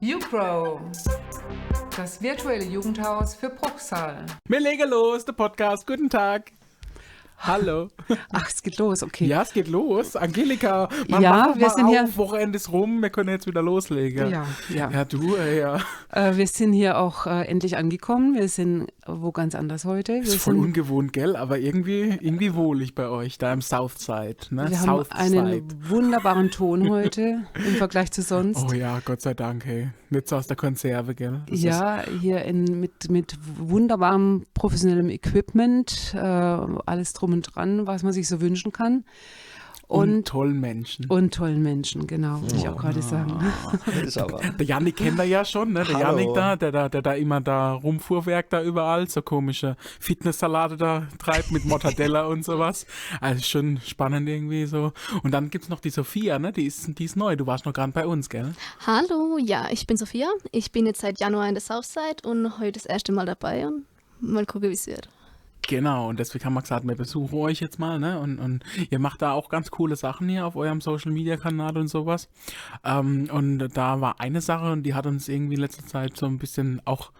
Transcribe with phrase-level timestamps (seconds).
[0.00, 0.80] YouGrow,
[1.96, 4.24] das virtuelle Jugendhaus für Bruchsal.
[4.48, 5.86] Wir legen los, der Podcast.
[5.86, 6.50] Guten Tag.
[7.38, 7.88] Hallo.
[8.32, 9.26] Ach, es geht los, okay.
[9.26, 10.14] Ja, es geht los.
[10.14, 13.62] Angelika, man Ja, wir mal sind auf, hier- Wochenende ist rum, wir können jetzt wieder
[13.62, 14.30] loslegen.
[14.30, 14.90] Ja, ja.
[14.90, 15.78] Ja, du, äh, ja.
[16.12, 18.34] Äh, wir sind hier auch äh, endlich angekommen.
[18.36, 20.14] Wir sind wo ganz anders heute.
[20.14, 21.34] Wir, Ist voll sind, ungewohnt, gell?
[21.36, 24.36] Aber irgendwie, irgendwie wohlig bei euch, da im Southside.
[24.50, 24.70] Ne?
[24.70, 25.42] wir haben Southside.
[25.42, 28.64] einen wunderbaren Ton heute im Vergleich zu sonst.
[28.68, 29.90] Oh ja, Gott sei Dank, hey.
[30.10, 31.42] Nicht so aus der Konserve, gell?
[31.48, 38.02] Das ja, hier in, mit, mit wunderbarem professionellem Equipment, äh, alles drum und dran, was
[38.02, 39.04] man sich so wünschen kann.
[39.92, 41.04] Und, Und, tollen Menschen.
[41.10, 43.38] und tollen Menschen, genau, wollte ich auch gerade sagen.
[44.02, 44.38] Ist aber.
[44.38, 45.84] Der Janik kennt er ja schon, ne?
[45.84, 46.18] Der Hallo.
[46.18, 51.06] Janik da, der, da, der da immer da rumfuhrwerk da überall, so komische Fitnesssalate da
[51.18, 52.86] treibt mit Mortadella und sowas.
[53.20, 54.94] Also schon spannend irgendwie so.
[55.22, 56.52] Und dann gibt's noch die Sophia, ne?
[56.52, 57.36] Die ist, die ist neu.
[57.36, 58.54] Du warst noch gerade bei uns, gell?
[58.86, 60.28] Hallo, ja, ich bin Sophia.
[60.52, 63.84] Ich bin jetzt seit Januar in der Southside und heute das erste Mal dabei und
[64.20, 65.10] mal gucken, wie es wird.
[65.68, 68.18] Genau, und deswegen haben wir gesagt, wir besuchen euch jetzt mal, ne?
[68.18, 71.78] Und, und ihr macht da auch ganz coole Sachen hier auf eurem Social Media Kanal
[71.78, 72.28] und sowas.
[72.84, 76.26] Ähm, und da war eine Sache und die hat uns irgendwie in letzter Zeit so
[76.26, 77.12] ein bisschen auch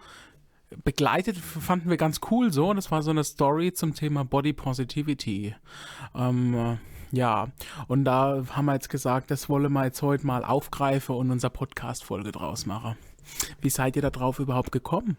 [0.83, 2.73] begleitet, fanden wir ganz cool so.
[2.73, 5.55] Das war so eine Story zum Thema Body Positivity.
[6.15, 6.77] Ähm, äh,
[7.15, 7.49] ja,
[7.87, 11.49] und da haben wir jetzt gesagt, das wollen wir jetzt heute mal aufgreifen und unser
[11.49, 12.95] Podcast-Folge draus machen.
[13.61, 15.17] Wie seid ihr da drauf überhaupt gekommen,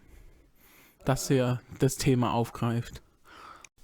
[1.05, 3.04] dass ihr das Thema aufgreift?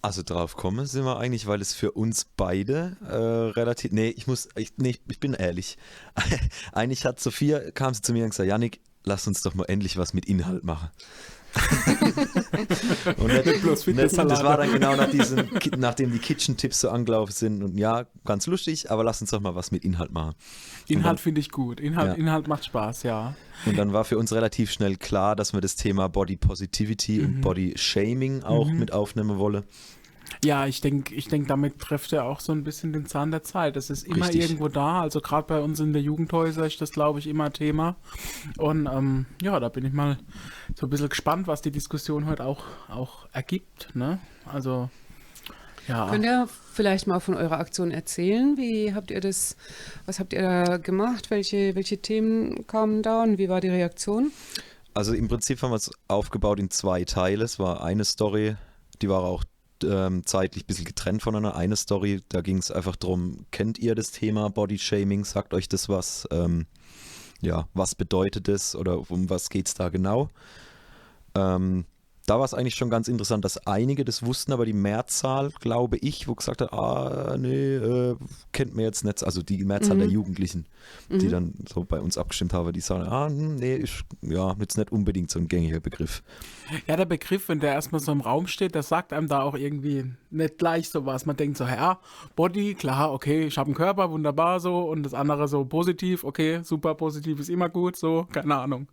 [0.03, 3.93] Also drauf kommen sind wir eigentlich, weil es für uns beide äh, relativ.
[3.93, 4.49] Nee, ich muss.
[4.57, 5.77] Ich, nee, ich bin ehrlich.
[6.73, 9.99] eigentlich hat Sophia, kam sie zu mir und gesagt, Janik, lass uns doch mal endlich
[9.99, 10.91] was mit Inhalt machen.
[13.17, 16.91] und nicht, bloß nicht, das war dann genau nach diesen, Ki- nachdem die Kitchen-Tipps so
[16.91, 17.63] angelaufen sind.
[17.63, 20.35] Und ja, ganz lustig, aber lass uns doch mal was mit Inhalt machen.
[20.89, 21.81] Inhalt finde ich gut.
[21.81, 22.15] Inhalt, Ja.
[22.15, 23.35] Inhalt macht Spaß, ja.
[23.67, 27.25] Und dann war für uns relativ schnell klar, dass wir das Thema Body Positivity Mhm.
[27.27, 29.65] und Body Shaming auch mit aufnehmen wollen.
[30.45, 33.43] Ja, ich denke, ich denk, damit trifft er auch so ein bisschen den Zahn der
[33.43, 33.77] Zeit.
[33.77, 34.43] Das ist immer Richtig.
[34.43, 35.03] irgendwo da.
[35.03, 37.97] Also gerade bei uns in der Jugendhäuser ist das, glaube ich, immer Thema.
[38.57, 40.19] Und ähm, ja, da bin ich mal
[40.75, 43.95] so ein bisschen gespannt, was die Diskussion heute auch, auch ergibt.
[43.95, 44.19] Ne?
[44.47, 44.89] Also,
[45.89, 46.09] ja.
[46.09, 48.57] Könnt ihr vielleicht mal von eurer Aktion erzählen?
[48.57, 49.57] Wie habt ihr das,
[50.07, 51.31] was habt ihr da gemacht?
[51.31, 54.31] Welche, welche Themen kamen da und wie war die Reaktion?
[54.95, 57.45] Also im Prinzip haben wir es aufgebaut in zwei Teile.
[57.45, 58.57] Es war eine Story,
[59.03, 59.45] die war auch
[59.85, 61.57] ähm, zeitlich ein bisschen getrennt voneinander.
[61.57, 65.25] Eine Story, da ging es einfach darum, kennt ihr das Thema Body Shaming?
[65.25, 66.27] Sagt euch das was?
[66.31, 66.67] Ähm,
[67.41, 70.31] ja, was bedeutet das oder um was geht es da genau?
[71.35, 71.85] Ähm,
[72.31, 75.97] da war es eigentlich schon ganz interessant, dass einige das wussten, aber die Mehrzahl, glaube
[75.97, 78.15] ich, wo gesagt hat, ah, nee, äh,
[78.53, 80.67] kennt mir jetzt nicht, also die Mehrzahl der Jugendlichen,
[81.09, 84.79] die dann so bei uns abgestimmt haben, die sagen, ah, hm, nee, ist ja jetzt
[84.79, 86.23] nicht unbedingt so ein gängiger Begriff.
[86.87, 89.57] Ja, der Begriff, wenn der erstmal so im Raum steht, das sagt einem da auch
[89.57, 91.27] irgendwie nicht gleich so was.
[91.27, 91.99] Man denkt so, ja,
[92.37, 94.83] Body, klar, okay, ich habe einen Körper, wunderbar so.
[94.83, 98.87] Und das andere so positiv, okay, super positiv ist immer gut, so, keine Ahnung.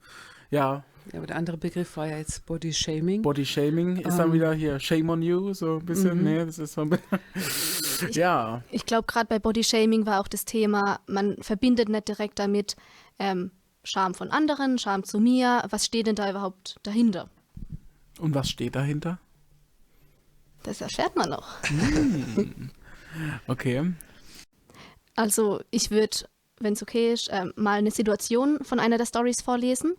[0.50, 3.22] Ja, Ja, aber der andere Begriff war ja jetzt Body Shaming.
[3.22, 6.74] Body Shaming ist dann wieder hier Shame on you, so ein bisschen, nee, das ist
[6.74, 8.12] so ein bisschen.
[8.12, 12.40] ja, Ich glaube, gerade bei Body Shaming war auch das Thema, man verbindet nicht direkt
[12.40, 12.76] damit
[13.20, 13.52] ähm,
[13.84, 15.64] Scham von anderen, Scham zu mir.
[15.70, 17.30] Was steht denn da überhaupt dahinter?
[18.20, 19.20] und was steht dahinter?
[20.64, 21.48] Das erfährt man noch.
[23.48, 23.94] Okay.
[25.16, 26.28] Also ich würde,
[26.60, 29.96] wenn es okay ist, ähm, mal eine Situation von einer der Stories vorlesen.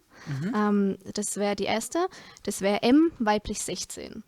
[0.55, 2.06] Ähm, das wäre die erste.
[2.43, 4.23] Das wäre M, weiblich 16.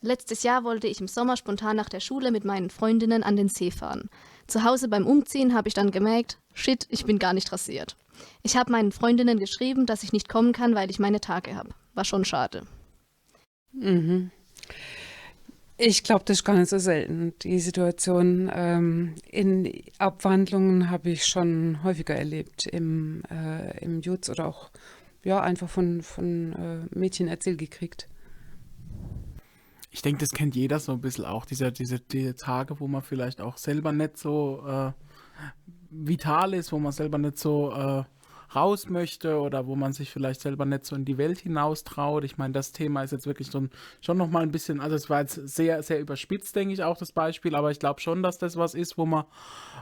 [0.00, 3.48] Letztes Jahr wollte ich im Sommer spontan nach der Schule mit meinen Freundinnen an den
[3.48, 4.10] See fahren.
[4.46, 7.96] Zu Hause beim Umziehen habe ich dann gemerkt, shit, ich bin gar nicht rasiert.
[8.42, 11.70] Ich habe meinen Freundinnen geschrieben, dass ich nicht kommen kann, weil ich meine Tage habe.
[11.94, 12.66] War schon schade.
[13.72, 14.30] Mhm.
[15.76, 17.34] Ich glaube, das ist gar nicht so selten.
[17.42, 24.46] Die Situation ähm, in Abwandlungen habe ich schon häufiger erlebt im, äh, im Jutz oder
[24.46, 24.70] auch
[25.24, 28.08] ja, einfach von, von äh, Mädchen erzählt gekriegt.
[29.90, 33.02] Ich denke, das kennt jeder so ein bisschen auch, diese, diese, diese Tage, wo man
[33.02, 34.92] vielleicht auch selber nicht so äh,
[35.90, 38.04] vital ist, wo man selber nicht so äh,
[38.54, 42.24] raus möchte oder wo man sich vielleicht selber nicht so in die Welt hinaus traut.
[42.24, 43.70] Ich meine, das Thema ist jetzt wirklich schon,
[44.00, 47.12] schon nochmal ein bisschen, also es war jetzt sehr, sehr überspitzt, denke ich auch, das
[47.12, 49.24] Beispiel, aber ich glaube schon, dass das was ist, wo man,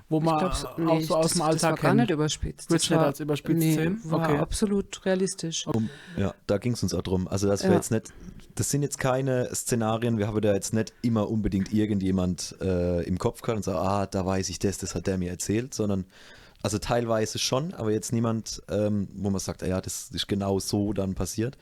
[0.08, 0.52] wo man glaub,
[0.88, 2.00] auch so aus das, dem das war Alltag gar kennt.
[2.00, 2.70] nicht überspitzt.
[2.72, 4.00] Das du nicht war- als überspitzt nee, sehen?
[4.04, 4.38] War Okay.
[4.38, 5.66] absolut realistisch.
[5.66, 7.28] Um, ja, da ging es uns auch drum.
[7.28, 7.76] Also, dass wir Ja.
[7.76, 8.12] jetzt nicht,
[8.54, 13.19] das sind jetzt keine Szenarien, wir haben da jetzt nicht immer unbedingt irgendjemand äh, im
[13.19, 16.04] Kopf gehabt und sagen, ah, da weiß ich das, das hat der mir erzählt, sondern
[16.62, 20.92] Also teilweise schon, aber jetzt niemand, ähm, wo man sagt, ja, das ist genau so
[20.92, 21.58] dann passiert.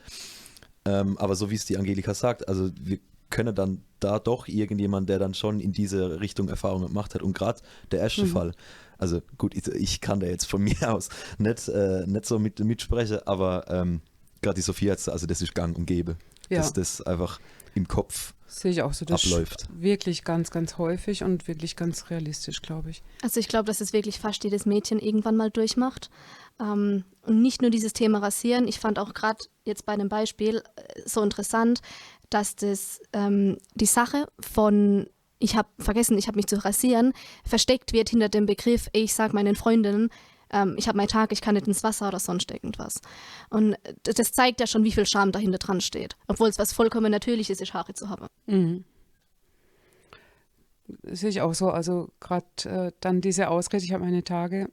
[0.85, 2.99] Ähm, aber so wie es die Angelika sagt, also wir
[3.29, 7.21] können dann da doch irgendjemand, der dann schon in diese Richtung Erfahrungen gemacht hat.
[7.21, 7.61] Und gerade
[7.91, 8.27] der erste Mhm.
[8.27, 8.51] Fall,
[8.97, 12.59] also gut, ich, ich kann da jetzt von mir aus nicht, äh, nicht so mit,
[12.59, 14.01] mitsprechen, aber ähm,
[14.41, 16.17] gerade die Sophie hat also das ist gang und gäbe,
[16.49, 17.39] Ja, dass das einfach
[17.73, 19.05] im Kopf sehe ich auch so.
[19.05, 19.67] Das abläuft.
[19.73, 23.03] wirklich ganz, ganz häufig und wirklich ganz realistisch, glaube ich.
[23.21, 26.09] Also ich glaube, dass es wirklich fast jedes Mädchen irgendwann mal durchmacht.
[26.59, 28.67] Ähm, und nicht nur dieses Thema Rasieren.
[28.67, 31.81] Ich fand auch gerade jetzt bei einem Beispiel äh, so interessant,
[32.29, 35.07] dass das ähm, die Sache von
[35.41, 37.13] ich habe vergessen, ich habe mich zu rasieren,
[37.43, 40.09] versteckt wird hinter dem Begriff, ich sage meinen Freundinnen,
[40.51, 43.01] ähm, ich habe meinen Tag, ich kann nicht ins Wasser oder sonst irgendwas.
[43.49, 46.15] Und äh, das das zeigt ja schon, wie viel Scham dahinter dran steht.
[46.27, 48.27] Obwohl es was vollkommen Natürliches ist, Haare zu haben.
[48.45, 48.83] Mhm.
[51.03, 51.69] Sehe ich auch so.
[51.69, 54.69] Also gerade äh, dann diese Ausrede, ich habe meine Tage.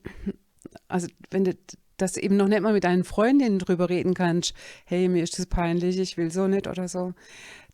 [0.86, 1.56] Also wenn du
[1.96, 4.54] das eben noch nicht mal mit deinen Freundinnen drüber reden kannst,
[4.84, 7.14] hey, mir ist das peinlich, ich will so nicht oder so.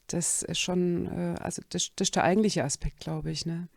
[0.06, 3.46] Das ist schon, äh, also das, das ist der eigentliche Aspekt, glaube ich.
[3.46, 3.68] Ne?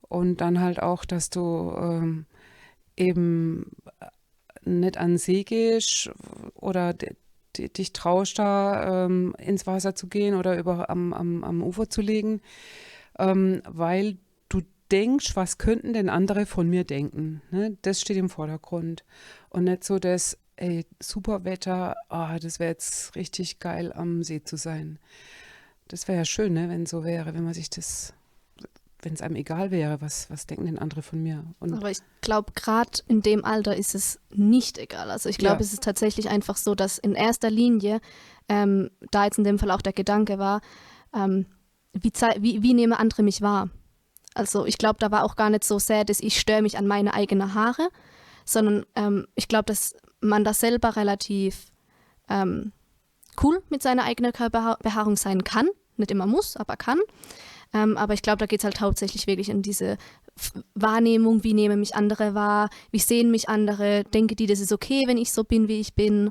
[0.00, 2.26] Und dann halt auch, dass du ähm,
[2.96, 3.72] eben
[4.64, 6.10] nicht an See gehst
[6.54, 6.94] oder
[7.58, 12.00] dich traust, da ähm, ins Wasser zu gehen oder über, am, am, am Ufer zu
[12.00, 12.42] liegen,
[13.18, 14.60] ähm, weil du
[14.90, 17.42] denkst, was könnten denn andere von mir denken?
[17.50, 17.76] Ne?
[17.82, 19.04] Das steht im Vordergrund.
[19.48, 24.42] Und nicht so das, ey, super Wetter, ah, das wäre jetzt richtig geil, am See
[24.42, 24.98] zu sein.
[25.88, 28.12] Das wäre ja schön, ne, wenn so wäre, wenn man sich das,
[29.02, 31.44] wenn es einem egal wäre, was, was denken denn andere von mir?
[31.60, 35.10] Und Aber ich glaube, gerade in dem Alter ist es nicht egal.
[35.10, 35.60] Also ich glaube, Ja.
[35.60, 38.00] es ist tatsächlich einfach so, dass in erster Linie,
[38.48, 40.60] ähm, da jetzt in dem Fall auch der Gedanke war,
[41.14, 41.46] ähm,
[41.92, 43.68] wie, wie, wie nehmen andere mich wahr?
[44.34, 46.86] Also ich glaube, da war auch gar nicht so sehr, dass ich störe mich an
[46.86, 47.88] meine eigenen Haare,
[48.44, 51.66] sondern ähm, ich glaube, dass man da selber relativ
[52.28, 52.72] ähm,
[53.42, 55.68] cool mit seiner eigenen Körperbehaarung sein kann.
[55.96, 56.98] Nicht immer muss, aber kann.
[57.76, 59.98] Ähm, aber ich glaube, da geht es halt hauptsächlich wirklich in diese
[60.74, 65.04] Wahrnehmung, wie nehmen mich andere wahr, wie sehen mich andere, denke die, das ist okay,
[65.06, 66.30] wenn ich so bin, wie ich bin.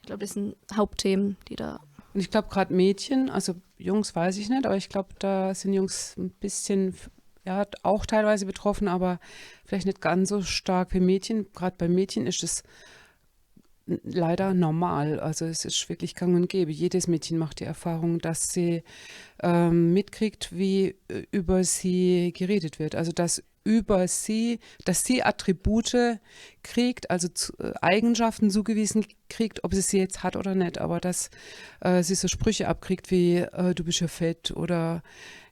[0.00, 1.80] Ich glaube, das sind Hauptthemen, die da.
[2.14, 5.72] Und ich glaube, gerade Mädchen, also Jungs weiß ich nicht, aber ich glaube, da sind
[5.72, 6.94] Jungs ein bisschen,
[7.44, 9.18] ja, auch teilweise betroffen, aber
[9.64, 11.46] vielleicht nicht ganz so stark wie Mädchen.
[11.52, 12.62] Gerade bei Mädchen ist es
[14.02, 15.20] leider normal.
[15.20, 16.70] Also es ist wirklich gang und gäbe.
[16.70, 18.82] Jedes Mädchen macht die Erfahrung, dass sie
[19.42, 22.94] ähm, mitkriegt, wie äh, über sie geredet wird.
[22.94, 26.18] Also dass über sie, dass sie Attribute
[26.62, 31.00] kriegt, also zu, äh, Eigenschaften zugewiesen kriegt, ob sie sie jetzt hat oder nicht, aber
[31.00, 31.30] dass
[31.80, 35.02] äh, sie so Sprüche abkriegt wie äh, du bist ja fett oder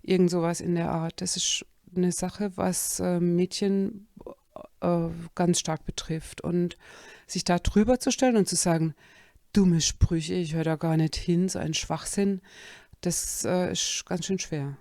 [0.02, 1.20] irgend sowas in der Art.
[1.20, 4.08] Das ist eine Sache, was Mädchen
[4.80, 6.40] äh, ganz stark betrifft.
[6.40, 6.76] Und
[7.26, 8.94] sich da drüber zu stellen und zu sagen,
[9.52, 12.40] dumme Sprüche, ich höre da gar nicht hin, so ein Schwachsinn,
[13.00, 14.76] das äh, ist ganz schön schwer.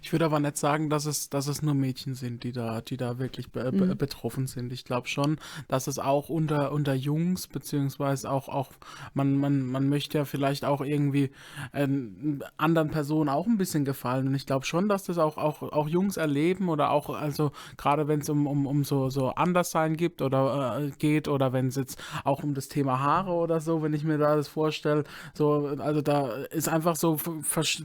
[0.00, 2.96] Ich würde aber nicht sagen, dass es, dass es nur Mädchen sind, die da, die
[2.96, 3.96] da wirklich be Mhm.
[3.98, 4.72] betroffen sind.
[4.72, 8.70] Ich glaube schon, dass es auch unter, unter Jungs, beziehungsweise auch, auch
[9.12, 11.30] man, man, man möchte ja vielleicht auch irgendwie
[11.74, 14.28] ähm, anderen Personen auch ein bisschen gefallen.
[14.28, 18.08] Und ich glaube schon, dass das auch, auch, auch Jungs erleben oder auch, also gerade
[18.08, 21.76] wenn es um, um, um so, so Anderssein gibt oder äh, geht oder wenn es
[21.76, 25.04] jetzt auch um das Thema Haare oder so, wenn ich mir da das vorstelle,
[25.34, 27.18] so, also da ist einfach so,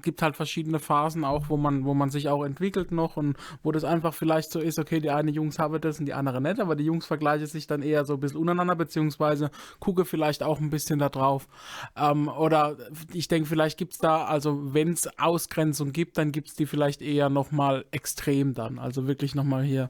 [0.01, 3.71] gibt halt verschiedene Phasen auch, wo man, wo man sich auch entwickelt noch und wo
[3.71, 6.59] das einfach vielleicht so ist, okay, die eine Jungs haben das und die andere nicht,
[6.59, 10.59] aber die Jungs vergleichen sich dann eher so ein bisschen untereinander, beziehungsweise gucke vielleicht auch
[10.59, 11.47] ein bisschen da drauf.
[11.95, 12.77] Ähm, oder
[13.13, 16.65] ich denke, vielleicht gibt es da, also wenn es Ausgrenzung gibt, dann gibt es die
[16.65, 18.79] vielleicht eher nochmal extrem dann.
[18.79, 19.89] Also wirklich nochmal hier,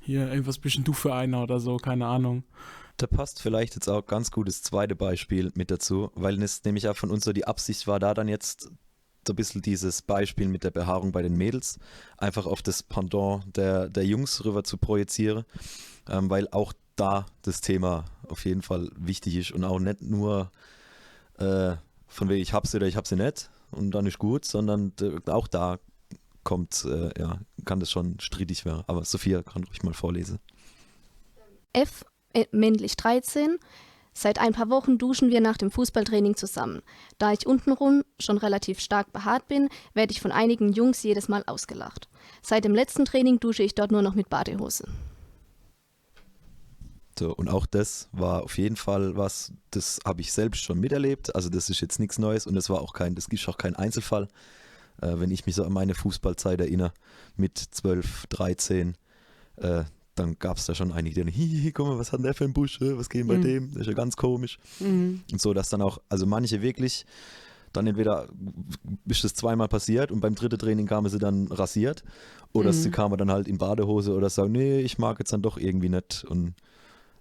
[0.00, 2.44] hier irgendwas bisschen du für einer oder so, keine Ahnung.
[2.96, 6.96] Da passt vielleicht jetzt auch ganz gutes zweite Beispiel mit dazu, weil es nämlich auch
[6.96, 8.70] von uns so die Absicht war, da dann jetzt
[9.26, 11.78] so ein bisschen dieses Beispiel mit der Behaarung bei den Mädels
[12.16, 15.44] einfach auf das Pendant der, der Jungs rüber zu projizieren,
[16.08, 20.50] ähm, weil auch da das Thema auf jeden Fall wichtig ist und auch nicht nur
[21.38, 21.74] äh,
[22.06, 24.92] von wegen ich hab sie oder ich hab sie nicht und dann ist gut, sondern
[25.26, 25.78] auch da
[26.44, 28.84] kommt, äh, ja, kann das schon strittig werden.
[28.86, 30.38] Aber Sophia kann ruhig mal vorlesen.
[31.72, 32.04] F,
[32.34, 33.58] äh, männlich 13.
[34.16, 36.82] Seit ein paar Wochen duschen wir nach dem Fußballtraining zusammen.
[37.18, 41.42] Da ich untenrum schon relativ stark behaart bin, werde ich von einigen Jungs jedes Mal
[41.46, 42.08] ausgelacht.
[42.40, 44.86] Seit dem letzten Training dusche ich dort nur noch mit Badehose.
[47.18, 51.34] So, und auch das war auf jeden Fall was, das habe ich selbst schon miterlebt.
[51.34, 53.76] Also das ist jetzt nichts Neues und das war auch kein, das ist auch kein
[53.76, 54.28] Einzelfall.
[55.00, 56.92] Äh, wenn ich mich so an meine Fußballzeit erinnere,
[57.36, 58.96] mit 12, 13,
[59.56, 62.24] äh, dann gab es da schon einige, die dann, hihi, guck mal, was hat denn
[62.24, 63.42] der für ein Busch, was geht denn bei Mhm.
[63.42, 64.58] dem, das ist ja ganz komisch.
[64.78, 65.20] Mhm.
[65.30, 67.04] Und so, dass dann auch, also manche wirklich
[67.72, 68.28] dann entweder
[69.06, 72.04] ist das zweimal passiert und beim dritten Training kamen sie dann rasiert
[72.52, 72.74] oder Mhm.
[72.74, 75.88] sie kamen dann halt in Badehose oder sagen, nee, ich mag jetzt dann doch irgendwie
[75.88, 76.54] nicht und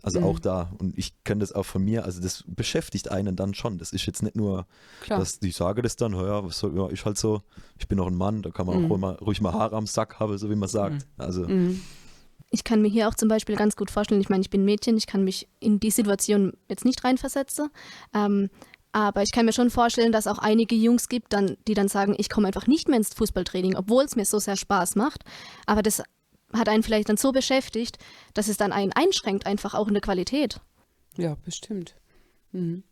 [0.03, 0.25] also Mhm.
[0.25, 3.79] auch da und ich kenne das auch von mir, also das beschäftigt einen dann schon,
[3.79, 4.67] das ist jetzt nicht nur,
[4.99, 5.17] Klar.
[5.17, 7.41] dass ich sage das dann, ja, was soll, ja, ich halt so,
[7.79, 8.85] ich bin auch ein Mann, da kann man Mhm.
[8.85, 11.79] auch ruhig mal, ruhig mal Haare am Sack haben, so wie man sagt, also Mhm.
[12.53, 14.95] Ich kann mir hier auch zum Beispiel ganz gut vorstellen, ich meine, ich bin Mädchen,
[14.95, 17.71] ich kann mich in die Situation jetzt nicht reinversetzen.
[18.13, 18.51] Ähm,
[18.91, 22.13] aber ich kann mir schon vorstellen, dass auch einige Jungs gibt, dann, die dann sagen,
[22.15, 25.23] ich komme einfach nicht mehr ins Fußballtraining, obwohl es mir so sehr Spaß macht.
[25.65, 26.03] Aber das
[26.53, 27.97] hat einen vielleicht dann so beschäftigt,
[28.35, 30.61] dass es dann einen einschränkt, einfach auch in der Qualität.
[31.17, 31.95] Ja, bestimmt.
[32.51, 32.83] Mhm.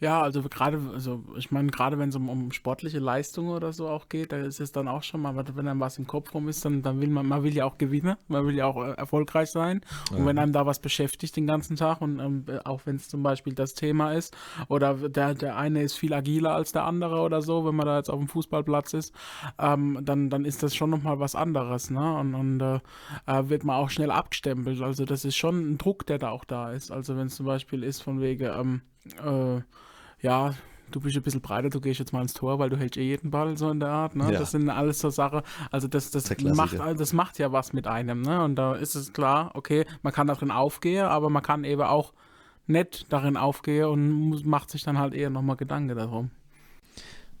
[0.00, 3.88] Ja, also gerade, also ich meine, gerade wenn es um, um sportliche Leistungen oder so
[3.88, 6.48] auch geht, da ist es dann auch schon mal, wenn dann was im Kopf rum
[6.48, 8.92] ist, dann, dann will man, man will ja auch gewinnen, man will ja auch äh,
[8.92, 9.80] erfolgreich sein.
[10.12, 13.24] Und wenn einem da was beschäftigt den ganzen Tag und ähm, auch wenn es zum
[13.24, 14.36] Beispiel das Thema ist,
[14.68, 17.96] oder der, der eine ist viel agiler als der andere oder so, wenn man da
[17.96, 19.12] jetzt auf dem Fußballplatz ist,
[19.58, 22.18] ähm, dann, dann ist das schon nochmal was anderes, ne?
[22.18, 22.78] Und, und äh,
[23.26, 24.80] äh, wird man auch schnell abgestempelt.
[24.80, 26.92] Also das ist schon ein Druck, der da auch da ist.
[26.92, 28.82] Also wenn es zum Beispiel ist von wegen, ähm,
[29.24, 29.62] äh,
[30.20, 30.54] ja,
[30.90, 33.02] du bist ein bisschen breiter, du gehst jetzt mal ins Tor, weil du hältst eh
[33.02, 34.32] jeden Ball, so in der Art, ne?
[34.32, 34.38] Ja.
[34.38, 38.22] Das sind alles so Sachen, also das, das macht, das macht ja was mit einem,
[38.22, 38.42] ne?
[38.42, 42.12] Und da ist es klar, okay, man kann darin aufgehen, aber man kann eben auch
[42.66, 46.30] nicht darin aufgehen und macht sich dann halt eher nochmal Gedanken darum.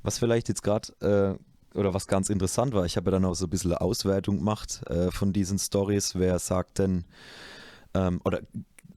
[0.02, 3.34] Was vielleicht jetzt gerade, äh, oder was ganz interessant war, ich habe ja dann auch
[3.34, 7.04] so ein bisschen eine Auswertung gemacht äh, von diesen Stories, wer sagt denn,
[7.94, 8.40] ähm, oder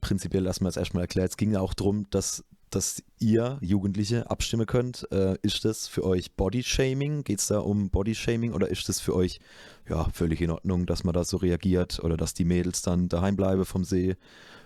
[0.00, 2.44] prinzipiell erstmal jetzt erstmal erklärt, es ging ja auch darum, dass,
[2.74, 5.06] dass ihr Jugendliche abstimmen könnt.
[5.12, 7.24] Äh, ist das für euch Bodyshaming?
[7.24, 9.40] Geht es da um Bodyshaming oder ist das für euch
[9.88, 13.36] ja völlig in Ordnung, dass man da so reagiert oder dass die Mädels dann daheim
[13.36, 14.16] bleiben vom See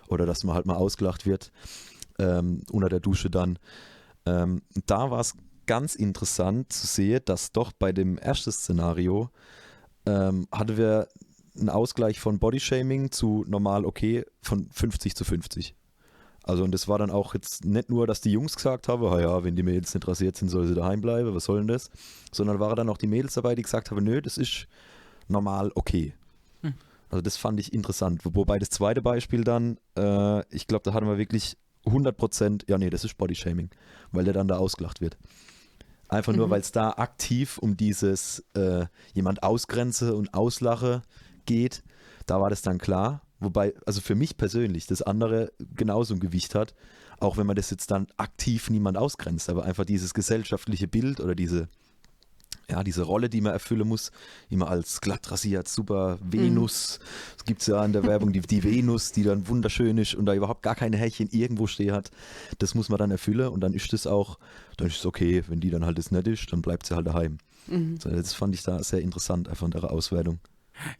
[0.07, 1.51] oder dass man halt mal ausgelacht wird
[2.19, 3.59] ähm, unter der Dusche dann?
[4.25, 5.35] Ähm, da war es
[5.65, 9.29] ganz interessant zu sehen, dass doch bei dem ersten Szenario
[10.05, 11.07] ähm, hatten wir
[11.59, 15.75] einen Ausgleich von Bodyshaming zu normal okay von 50 zu 50.
[16.47, 19.19] Also und das war dann auch jetzt nicht nur, dass die Jungs gesagt haben, "Ah
[19.19, 21.89] ja, wenn die Mädels nicht rasiert sind, soll sie daheim bleiben, was soll denn das?
[22.31, 24.67] Sondern waren dann auch die Mädels dabei, die gesagt haben, nö, das ist
[25.27, 26.13] normal okay.
[26.61, 26.73] Hm.
[27.09, 28.21] Also das fand ich interessant.
[28.23, 32.77] Wobei das zweite Beispiel dann, äh, ich glaube, da hatten wir wirklich 100 Prozent, ja
[32.77, 33.69] nee, das ist Bodyshaming,
[34.13, 35.17] weil der dann da ausgelacht wird.
[36.07, 36.51] Einfach nur, Mhm.
[36.51, 41.01] weil es da aktiv um dieses äh, jemand ausgrenze und auslache
[41.45, 41.83] geht.
[42.25, 43.21] Da war das dann klar.
[43.39, 46.73] Wobei, also für mich persönlich, das andere genauso ein Gewicht hat,
[47.19, 51.35] auch wenn man das jetzt dann aktiv niemand ausgrenzt, aber einfach dieses gesellschaftliche Bild oder
[51.35, 51.67] diese,
[52.69, 54.11] ja, diese Rolle, die man erfüllen muss,
[54.49, 56.99] immer als glatt rasiert, super Venus.
[57.37, 60.33] Es gibt ja in der Werbung die, die Venus, die dann wunderschön ist und da
[60.33, 62.11] überhaupt gar keine Härchen irgendwo stehen hat.
[62.57, 64.37] Das muss man dann erfüllen und dann ist das auch,
[64.77, 67.07] dann ist es okay, wenn die dann halt das nicht ist, dann bleibt sie halt
[67.07, 67.37] daheim.
[67.67, 67.99] Mhm.
[67.99, 70.39] So, das fand ich da sehr interessant, einfach in der Auswertung.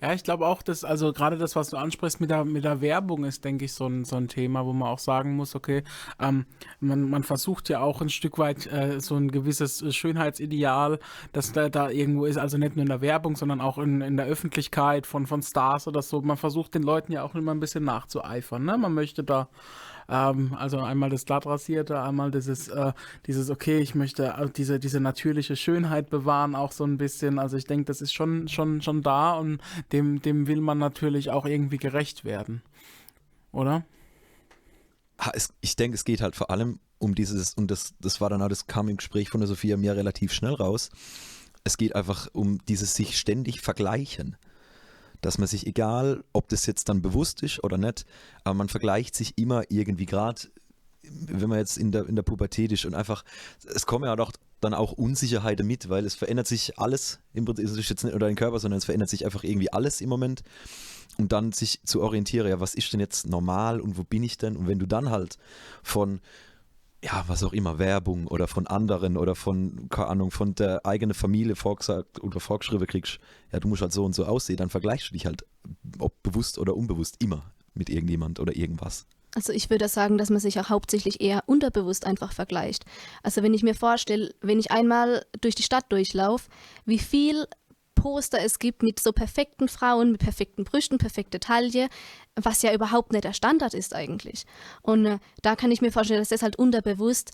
[0.01, 2.81] Ja, ich glaube auch, dass, also gerade das, was du ansprichst mit der, mit der
[2.81, 5.83] Werbung, ist, denke ich, so ein, so ein Thema, wo man auch sagen muss, okay,
[6.19, 6.45] ähm,
[6.79, 10.99] man, man versucht ja auch ein Stück weit äh, so ein gewisses äh, Schönheitsideal,
[11.33, 14.17] dass da, da irgendwo ist, also nicht nur in der Werbung, sondern auch in, in
[14.17, 16.21] der Öffentlichkeit von, von Stars oder so.
[16.21, 18.77] Man versucht den Leuten ja auch immer ein bisschen nachzueifern, ne?
[18.77, 19.49] Man möchte da
[20.09, 22.93] ähm, also einmal das glattrasierte, einmal dieses, äh,
[23.25, 27.39] dieses, okay, ich möchte äh, diese, diese natürliche Schönheit bewahren, auch so ein bisschen.
[27.39, 29.59] Also ich denke, das ist schon, schon, schon da und
[29.91, 32.61] dem, dem will man natürlich auch irgendwie gerecht werden.
[33.51, 33.85] Oder?
[35.61, 38.49] Ich denke, es geht halt vor allem um dieses, und das, das war dann auch,
[38.49, 40.89] das kam im Gespräch von der Sophia mir relativ schnell raus.
[41.63, 44.37] Es geht einfach um dieses sich ständig vergleichen.
[45.27, 48.05] Dass man sich, egal ob das jetzt dann bewusst ist oder nicht,
[48.45, 50.39] aber man vergleicht sich immer irgendwie gerade,
[51.03, 53.25] wenn man jetzt in der, in der Pubertät ist und einfach,
[53.67, 54.31] es kommen ja doch
[54.61, 58.21] dann auch Unsicherheiten mit, weil es verändert sich alles, im Prinzip, ist jetzt nicht nur
[58.21, 60.43] dein Körper, sondern es verändert sich einfach irgendwie alles im Moment
[61.17, 64.37] und dann sich zu orientieren, ja, was ist denn jetzt normal und wo bin ich
[64.37, 64.55] denn?
[64.55, 65.37] Und wenn du dann halt
[65.83, 66.21] von,
[67.03, 71.13] ja, was auch immer, Werbung oder von anderen oder von, keine Ahnung, von der eigenen
[71.13, 73.19] Familie vorgesagt oder vorgeschrieben kriegst,
[73.51, 75.45] ja, du musst halt so und so aussehen, dann vergleichst du dich halt,
[75.99, 79.05] ob bewusst oder unbewusst, immer mit irgendjemand oder irgendwas.
[79.35, 82.85] Also ich würde sagen, dass man sich auch hauptsächlich eher unterbewusst einfach vergleicht.
[83.21, 86.49] Also wenn ich mir vorstelle, wenn ich einmal durch die Stadt durchlaufe,
[86.85, 87.45] wie viel
[88.07, 91.89] Poster es gibt mit so perfekten Frauen, mit perfekten Brüsten, perfekte Taille,
[92.35, 94.45] was ja überhaupt nicht der Standard ist eigentlich.
[94.81, 97.31] Und äh, da kann ich mir vorstellen, dass das halt unterbewusst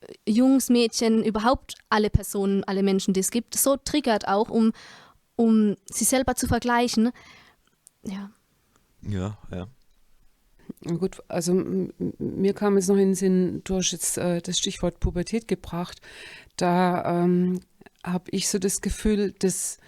[0.00, 4.72] äh, Jungs, Mädchen, überhaupt alle Personen, alle Menschen, die es gibt, so triggert auch, um,
[5.34, 7.10] um sich selber zu vergleichen.
[8.04, 8.30] Ja.
[9.02, 9.66] Ja, ja.
[10.84, 11.52] Gut, also
[12.18, 16.00] mir kam es noch in den Sinn, du hast jetzt äh, das Stichwort Pubertät gebracht.
[16.56, 17.60] Da ähm,
[18.06, 19.78] habe ich so das Gefühl, das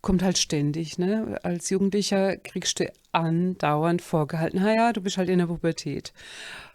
[0.00, 0.98] kommt halt ständig.
[0.98, 1.38] Ne?
[1.42, 6.12] Als Jugendlicher kriegst du andauernd vorgehalten, naja, du bist halt in der Pubertät.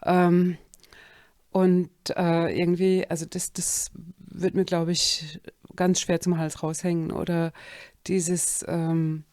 [0.03, 0.57] Ähm,
[1.51, 5.39] und äh, irgendwie, also das, das wird mir, glaube ich,
[5.75, 7.11] ganz schwer zum Hals raushängen.
[7.11, 7.51] Oder
[8.07, 9.23] dieses, ähm,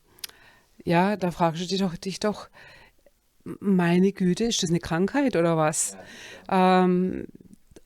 [0.84, 2.48] ja, da fragst du dich doch, dich doch,
[3.44, 5.96] meine Güte, ist das eine Krankheit oder was?
[6.50, 7.26] Ja, ähm,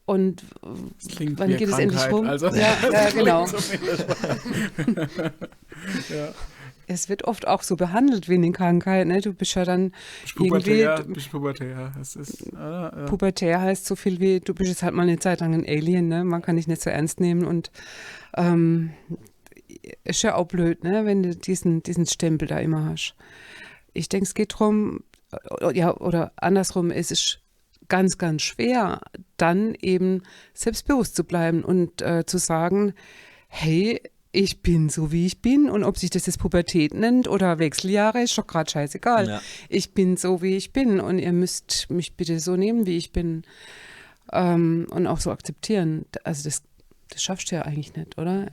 [0.05, 0.45] und
[1.37, 2.27] wann geht es endlich rum?
[2.27, 2.49] Also.
[2.49, 3.47] Ja, ja genau.
[6.09, 6.35] ja.
[6.89, 9.07] Es wird oft auch so behandelt wie eine Krankheit.
[9.07, 9.21] Ne?
[9.21, 9.93] Du bist ja dann
[10.23, 10.49] bist irgendwie.
[10.49, 11.93] Pubertär, bist pubertär.
[12.01, 12.91] Es ist, äh, ja.
[13.07, 16.09] Pubertär heißt so viel wie, du bist jetzt halt mal eine Zeit lang ein Alien.
[16.09, 16.25] Ne?
[16.25, 17.71] Man kann dich nicht so ernst nehmen und
[18.37, 18.91] ähm,
[20.05, 21.05] ist ja auch blöd, ne?
[21.07, 23.15] wenn du diesen, diesen Stempel da immer hast.
[23.95, 25.05] Ich denke, es geht darum,
[25.61, 27.41] äh, ja, oder andersrum, es ist
[27.89, 29.01] ganz, ganz schwer,
[29.37, 30.23] dann eben
[30.55, 32.95] selbstbewusst zu bleiben und äh, zu sagen,
[33.49, 34.01] hey,
[34.33, 38.23] ich bin so, wie ich bin und ob sich das jetzt Pubertät nennt oder Wechseljahre,
[38.23, 39.29] ist doch gerade scheißegal.
[39.29, 39.43] Ja.
[39.69, 43.13] Ich bin so, wie ich bin und ihr müsst mich bitte so nehmen, wie ich
[43.13, 43.43] bin
[44.33, 46.07] ähm, und auch so akzeptieren.
[46.25, 46.63] Also das,
[47.11, 48.47] das schaffst du ja eigentlich nicht, oder?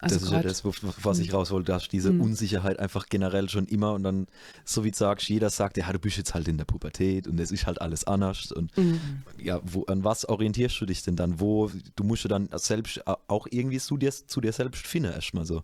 [0.00, 2.20] Also das ist ja das, was ich raus wollte, dass diese mhm.
[2.20, 4.26] Unsicherheit einfach generell schon immer und dann,
[4.64, 7.38] so wie du sagst, jeder sagt, ja, du bist jetzt halt in der Pubertät und
[7.40, 9.00] es ist halt alles anders und mhm.
[9.38, 11.40] ja, wo, an was orientierst du dich denn dann?
[11.40, 15.46] Wo, du musst ja dann selbst auch irgendwie zu dir, zu dir selbst finden erstmal
[15.46, 15.62] so.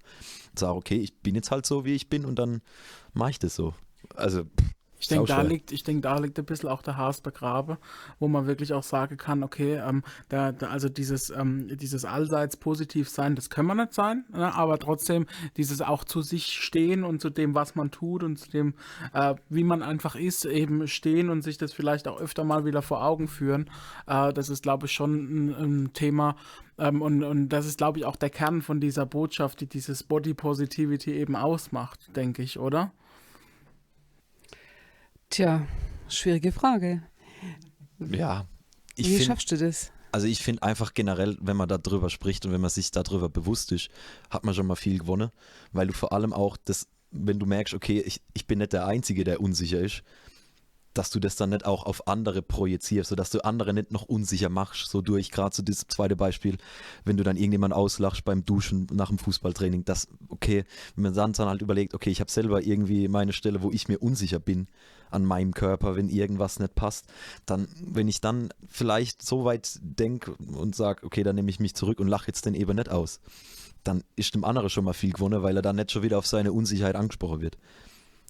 [0.58, 2.60] Sag, okay, ich bin jetzt halt so, wie ich bin und dann
[3.12, 3.74] mache ich das so.
[4.16, 4.74] Also, pff,
[5.04, 7.76] ich denke, da liegt, ich denke, da liegt ein bisschen auch der Haas begraben,
[8.18, 12.56] wo man wirklich auch sagen kann, okay, ähm, da, da, also dieses, ähm, dieses allseits
[12.56, 14.54] positiv sein, das können wir nicht sein, ne?
[14.54, 15.26] aber trotzdem
[15.58, 18.72] dieses auch zu sich stehen und zu dem, was man tut und zu dem,
[19.12, 22.80] äh, wie man einfach ist, eben stehen und sich das vielleicht auch öfter mal wieder
[22.80, 23.68] vor Augen führen,
[24.06, 26.36] äh, das ist, glaube ich, schon ein, ein Thema,
[26.78, 30.02] ähm, und, und das ist, glaube ich, auch der Kern von dieser Botschaft, die dieses
[30.02, 32.90] Body Positivity eben ausmacht, denke ich, oder?
[35.34, 35.66] Tja,
[36.06, 37.02] schwierige Frage.
[37.98, 38.46] Ja.
[38.94, 39.90] Wie find, schaffst du das?
[40.12, 43.72] Also ich finde einfach generell, wenn man darüber spricht und wenn man sich darüber bewusst
[43.72, 43.88] ist,
[44.30, 45.32] hat man schon mal viel gewonnen,
[45.72, 48.86] weil du vor allem auch das, wenn du merkst, okay, ich, ich bin nicht der
[48.86, 50.04] Einzige, der unsicher ist,
[50.94, 54.48] dass du das dann nicht auch auf andere projizierst, sodass du andere nicht noch unsicher
[54.48, 56.56] machst, so durch, gerade so das zweite Beispiel,
[57.04, 61.32] wenn du dann irgendjemand auslachst beim Duschen nach dem Fußballtraining, das, okay, wenn man dann,
[61.32, 64.68] dann halt überlegt, okay, ich habe selber irgendwie meine Stelle, wo ich mir unsicher bin
[65.10, 67.06] an meinem Körper, wenn irgendwas nicht passt,
[67.46, 71.74] dann, wenn ich dann vielleicht so weit denke und sage, okay, dann nehme ich mich
[71.74, 73.20] zurück und lache jetzt den eben nicht aus,
[73.82, 76.26] dann ist dem anderen schon mal viel gewonnen, weil er dann nicht schon wieder auf
[76.26, 77.58] seine Unsicherheit angesprochen wird.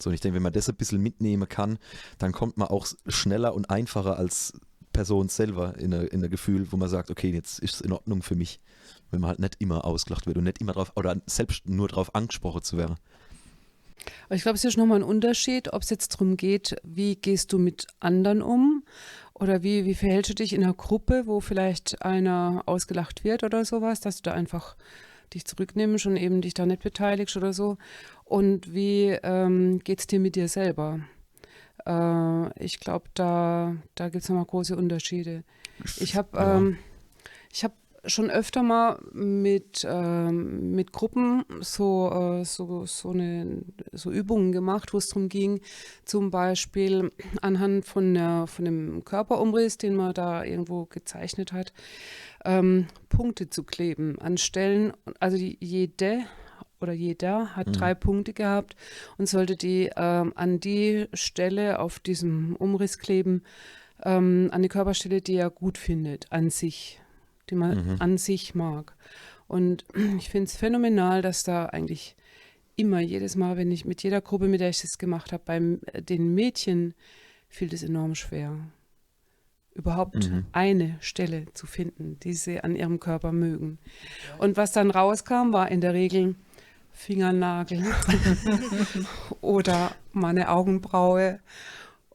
[0.01, 1.79] So, und ich denke, wenn man das ein bisschen mitnehmen kann,
[2.19, 4.53] dann kommt man auch schneller und einfacher als
[4.93, 8.23] Person selber in ein, in Gefühl, wo man sagt, okay, jetzt ist es in Ordnung
[8.23, 8.61] für mich,
[9.11, 12.15] wenn man halt nicht immer ausgelacht wird und nicht immer drauf, oder selbst nur drauf
[12.15, 12.97] angesprochen zu werden.
[14.27, 17.53] Aber ich glaube, es ist nochmal ein Unterschied, ob es jetzt darum geht, wie gehst
[17.53, 18.85] du mit anderen um
[19.35, 23.65] oder wie, wie verhältst du dich in einer Gruppe, wo vielleicht einer ausgelacht wird oder
[23.65, 24.77] sowas, dass du da einfach
[25.35, 27.77] dich zurücknimmst und eben dich da nicht beteiligst oder so.
[28.25, 31.01] Und wie ähm, geht es dir mit dir selber?
[31.87, 35.45] Äh, ich glaube, da, da gibt es nochmal große Unterschiede.
[35.99, 36.79] Ich habe ähm,
[37.63, 37.73] hab
[38.07, 44.93] schon öfter mal mit, ähm, mit Gruppen so, äh, so, so, eine, so Übungen gemacht,
[44.93, 45.61] wo es darum ging,
[46.05, 51.73] zum Beispiel anhand von, der, von dem Körperumriss, den man da irgendwo gezeichnet hat,
[52.45, 54.93] ähm, Punkte zu kleben an Stellen.
[55.21, 56.25] Also die, jede
[56.81, 57.73] oder jeder hat mhm.
[57.73, 58.77] drei Punkte gehabt
[59.17, 63.43] und sollte die ähm, an die Stelle auf diesem Umriss kleben,
[64.05, 67.01] ähm, an die Körperstelle, die er gut findet, an sich,
[67.51, 67.97] die man mhm.
[68.01, 68.95] an sich mag.
[69.49, 69.85] Und
[70.19, 72.17] ich finde es phänomenal, dass da eigentlich
[72.77, 75.57] immer, jedes Mal, wenn ich mit jeder Gruppe, mit der ich das gemacht habe, bei
[75.93, 76.95] äh, den Mädchen
[77.49, 78.57] fiel das enorm schwer
[79.75, 80.47] überhaupt mhm.
[80.53, 83.79] eine Stelle zu finden, die sie an ihrem Körper mögen.
[84.39, 86.37] Und was dann rauskam, war in der Regel
[86.93, 87.85] Fingernagel
[89.41, 91.41] oder mal eine Augenbraue,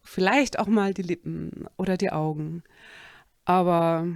[0.02, 2.64] vielleicht auch mal die Lippen oder die Augen.
[3.44, 4.08] Aber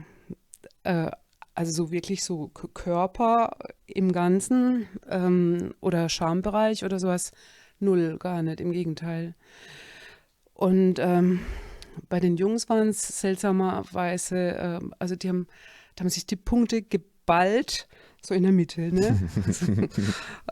[0.84, 1.12] äh,
[1.53, 7.32] also so wirklich so Körper im Ganzen ähm, oder Schambereich oder sowas,
[7.79, 9.36] null, gar nicht, im Gegenteil.
[10.53, 11.41] Und ähm,
[12.10, 15.47] bei den Jungs waren es seltsamerweise, äh, also die haben,
[15.95, 17.88] da haben sich die Punkte geballt,
[18.25, 19.19] so in der Mitte, ne?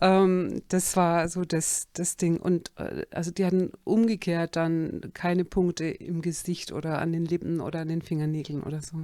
[0.01, 2.37] ähm, das war so das, das Ding.
[2.37, 7.61] Und äh, also die hatten umgekehrt dann keine Punkte im Gesicht oder an den Lippen
[7.61, 8.97] oder an den Fingernägeln oder so.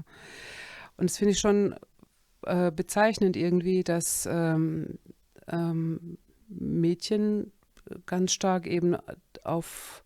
[0.98, 1.76] Und das finde ich schon
[2.46, 5.00] äh, bezeichnend irgendwie, dass ähm,
[5.48, 6.18] ähm,
[6.50, 7.52] Mädchen
[8.06, 8.98] ganz stark eben
[9.44, 10.04] auf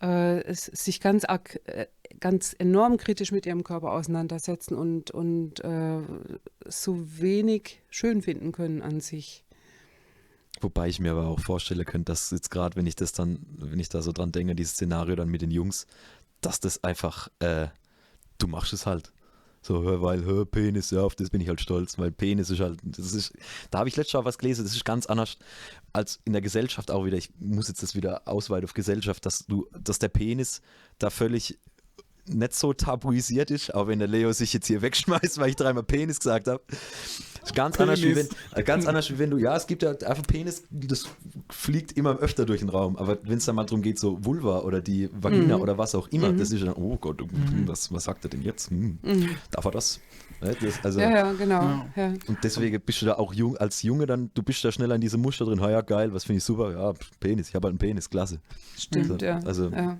[0.00, 1.86] äh, sich ganz, äh,
[2.18, 6.00] ganz enorm kritisch mit ihrem Körper auseinandersetzen und, und äh,
[6.66, 9.44] so wenig schön finden können an sich.
[10.60, 13.80] Wobei ich mir aber auch vorstellen könnte, dass jetzt gerade, wenn ich das dann, wenn
[13.80, 15.86] ich da so dran denke, dieses Szenario dann mit den Jungs,
[16.40, 17.68] dass das einfach, äh,
[18.38, 19.12] du machst es halt.
[19.62, 22.78] So, weil hör, Penis, ja, auf das bin ich halt stolz, weil Penis ist halt,
[22.82, 23.34] das ist,
[23.70, 25.36] da habe ich letztes Mal was gelesen, das ist ganz anders
[25.92, 27.18] als in der Gesellschaft auch wieder.
[27.18, 30.62] Ich muss jetzt das wieder ausweiten auf Gesellschaft, dass du, dass der Penis
[30.98, 31.58] da völlig
[32.34, 35.82] nicht so tabuisiert ist, auch wenn der Leo sich jetzt hier wegschmeißt, weil ich dreimal
[35.82, 36.62] Penis gesagt habe.
[37.42, 38.00] Ist ganz Penis.
[38.00, 40.64] anders, wie wenn, äh, ganz anders wie wenn du, ja, es gibt ja einfach Penis,
[40.70, 41.08] das
[41.48, 44.60] fliegt immer öfter durch den Raum, aber wenn es dann mal darum geht, so Vulva
[44.60, 45.62] oder die Vagina mhm.
[45.62, 46.38] oder was auch immer, mhm.
[46.38, 47.66] das ist dann, oh Gott, mhm.
[47.66, 48.70] was, was sagt er denn jetzt?
[48.70, 49.30] Hm, mhm.
[49.50, 50.00] darf er das?
[50.40, 51.84] das also, ja, ja, genau.
[51.96, 52.14] Ja.
[52.26, 55.00] Und deswegen bist du da auch jung, als Junge dann, du bist da schneller in
[55.00, 57.78] diese Muster drin, ja, geil, was finde ich super, ja, Penis, ich habe halt einen
[57.78, 58.40] Penis, klasse.
[58.76, 59.40] Stimmt, also, ja.
[59.44, 59.98] Also, ja.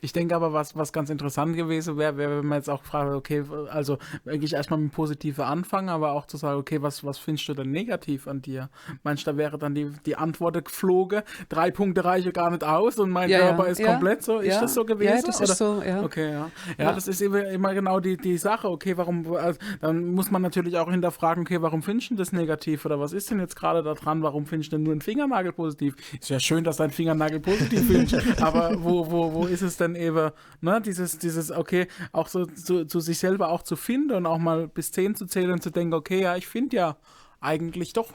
[0.00, 3.12] Ich denke aber, was, was ganz interessant gewesen wäre, wäre, wenn man jetzt auch fragt,
[3.12, 7.48] okay, also wirklich erstmal mit Positive anfangen, aber auch zu sagen, okay, was, was findest
[7.48, 8.70] du denn negativ an dir?
[9.02, 12.98] Meinst du, da wäre dann die, die Antwort geflogen, drei Punkte reiche gar nicht aus
[12.98, 14.38] und mein ja, Körper ja, ist ja, komplett so?
[14.38, 15.16] Ist das so gewesen?
[15.16, 15.50] Ja, das Oder?
[15.50, 16.02] ist so, ja.
[16.02, 16.50] Okay, ja.
[16.78, 20.42] Ja, das ist immer, immer genau die, die Sache, okay, warum, also, dann muss man
[20.42, 23.82] natürlich auch hinterfragen, okay, warum findest du das negativ oder was ist denn jetzt gerade
[23.82, 25.96] da dran, warum findest du denn nur einen Fingernagel positiv?
[26.20, 29.94] Ist ja schön, dass dein Fingernagel positiv findest, aber wo, wo, wo ist es denn
[29.94, 34.26] eben, ne, dieses, dieses, okay, auch so zu, zu, sich selber auch zu finden und
[34.26, 36.96] auch mal bis zehn zu zählen und zu denken, okay, ja, ich finde ja
[37.40, 38.12] eigentlich doch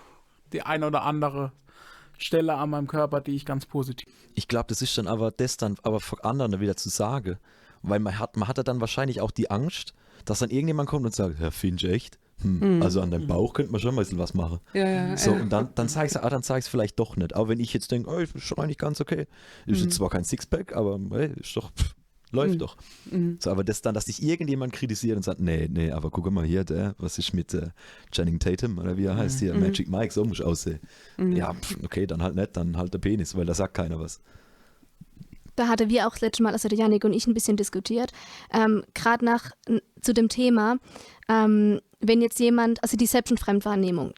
[0.53, 1.51] die eine oder andere
[2.17, 4.11] Stelle an meinem Körper, die ich ganz positiv.
[4.35, 7.37] Ich glaube, das ist dann aber das dann aber vor anderen wieder zu sagen,
[7.81, 9.93] weil man hat, man hatte dann wahrscheinlich auch die Angst,
[10.25, 12.19] dass dann irgendjemand kommt und sagt, finde ich echt.
[12.41, 12.83] Hm, mhm.
[12.83, 14.59] Also an deinem Bauch könnte man schon mal ein bisschen was machen.
[14.73, 17.35] Ja, ja, so, und dann, dann sage ich es ah, sag vielleicht doch nicht.
[17.35, 19.27] Auch wenn ich jetzt denke, oh, ist schon eigentlich ganz okay.
[19.65, 19.85] Ist mhm.
[19.85, 21.95] jetzt zwar kein Sixpack, aber hey, ist doch, pff,
[22.31, 22.59] läuft mhm.
[22.59, 22.77] doch.
[23.11, 23.37] Mhm.
[23.39, 26.45] So, aber das dann, dass sich irgendjemand kritisiert und sagt, nee, nee, aber guck mal
[26.45, 27.69] hier, der, was ist mit äh,
[28.11, 29.61] Channing Tatum oder wie er heißt hier, mhm.
[29.61, 30.79] Magic Mike, so muss ich aussehen.
[31.17, 34.21] Ja, pff, okay, dann halt nicht, dann halt der Penis, weil da sagt keiner was.
[35.59, 38.13] Da hatte wir auch das letzte Mal, also der Janik und ich ein bisschen diskutiert,
[38.53, 39.51] ähm, gerade nach
[40.01, 40.77] zu dem Thema,
[41.27, 43.33] ähm, wenn jetzt jemand, also die Selbst-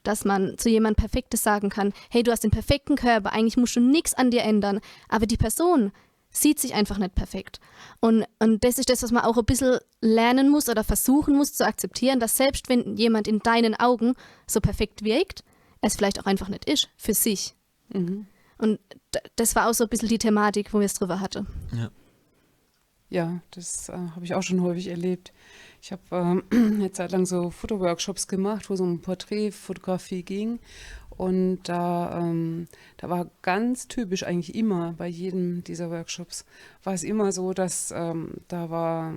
[0.04, 3.76] dass man zu jemandem Perfektes sagen kann, hey, du hast den perfekten Körper, eigentlich musst
[3.76, 5.92] du nichts an dir ändern, aber die Person
[6.30, 7.60] sieht sich einfach nicht perfekt.
[8.00, 11.56] Und, und das ist das, was man auch ein bisschen lernen muss oder versuchen muss
[11.56, 14.14] zu akzeptieren, dass selbst wenn jemand in deinen Augen
[14.46, 15.44] so perfekt wirkt,
[15.82, 17.56] es vielleicht auch einfach nicht ist für sich.
[17.92, 18.28] Mhm.
[18.62, 18.80] Und
[19.36, 21.48] das war auch so ein bisschen die Thematik, wo wir es drüber hatten.
[21.74, 21.90] Ja.
[23.10, 25.34] Ja, das äh, habe ich auch schon häufig erlebt.
[25.82, 30.60] Ich habe ähm, eine Zeit lang so Fotoworkshops gemacht, wo es um Porträtfotografie ging.
[31.10, 36.46] Und da, ähm, da war ganz typisch eigentlich immer bei jedem dieser Workshops,
[36.84, 39.14] war es immer so, dass ähm, da war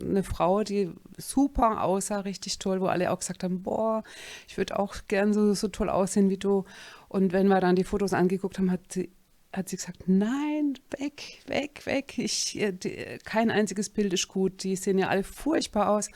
[0.00, 4.04] eine Frau, die super aussah, richtig toll, wo alle auch gesagt haben, boah,
[4.48, 6.64] ich würde auch gern so, so toll aussehen wie du.
[7.12, 9.10] Und wenn wir dann die Fotos angeguckt haben, hat sie
[9.54, 12.16] hat sie gesagt, nein, weg, weg, weg.
[12.16, 14.62] Ich, äh, die, kein einziges Bild ist gut.
[14.62, 16.08] Die sehen ja alle furchtbar aus.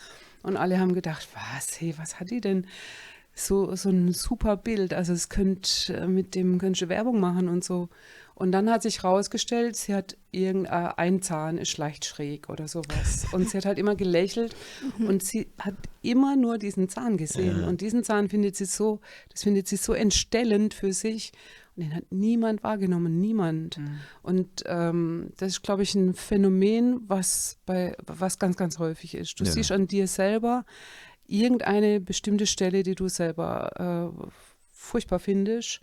[0.42, 2.66] Und alle haben gedacht, was, hey, was hat die denn?
[3.36, 4.94] so, so ein super Bild.
[4.94, 7.88] Also es könnte äh, mit dem könnte Werbung machen und so.
[8.38, 13.24] Und dann hat sich herausgestellt, sie hat irgendein Zahn ist leicht schräg oder sowas.
[13.32, 14.54] Und sie hat halt immer gelächelt
[14.98, 15.06] mhm.
[15.06, 17.62] und sie hat immer nur diesen Zahn gesehen.
[17.62, 17.66] Ja.
[17.66, 21.32] Und diesen Zahn findet sie so, das findet sie so entstellend für sich.
[21.76, 23.78] Und den hat niemand wahrgenommen, niemand.
[23.78, 24.00] Mhm.
[24.22, 29.40] Und ähm, das ist, glaube ich, ein Phänomen, was bei was ganz, ganz häufig ist.
[29.40, 29.50] Du ja.
[29.50, 30.66] siehst an dir selber,
[31.26, 34.28] irgendeine bestimmte Stelle, die du selber äh,
[34.74, 35.80] furchtbar findest.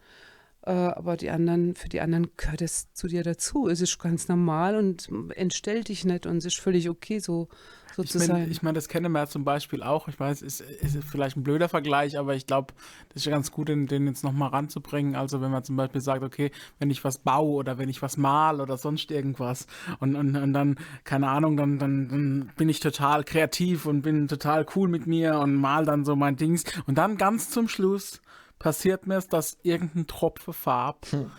[0.65, 3.67] Äh, aber die anderen, für die anderen gehört es zu dir dazu.
[3.67, 7.49] Es ist ganz normal und entstellt dich nicht und es ist völlig okay, so,
[7.97, 8.51] so ich zu mein, sein.
[8.51, 10.07] Ich meine, das kennen wir ja zum Beispiel auch.
[10.07, 12.73] Ich weiß, es ist, ist vielleicht ein blöder Vergleich, aber ich glaube,
[13.09, 15.15] das ist ganz gut, den, den jetzt nochmal ranzubringen.
[15.15, 16.49] Also wenn man zum Beispiel sagt, okay,
[16.79, 19.67] wenn ich was baue oder wenn ich was mal oder sonst irgendwas
[19.99, 24.29] und, und, und dann, keine Ahnung, dann, dann, dann bin ich total kreativ und bin
[24.29, 26.63] total cool mit mir und mal dann so mein Dings.
[26.87, 28.21] Und dann ganz zum Schluss
[28.63, 31.29] passiert mir es, dass irgendein Tropfen Farb hm.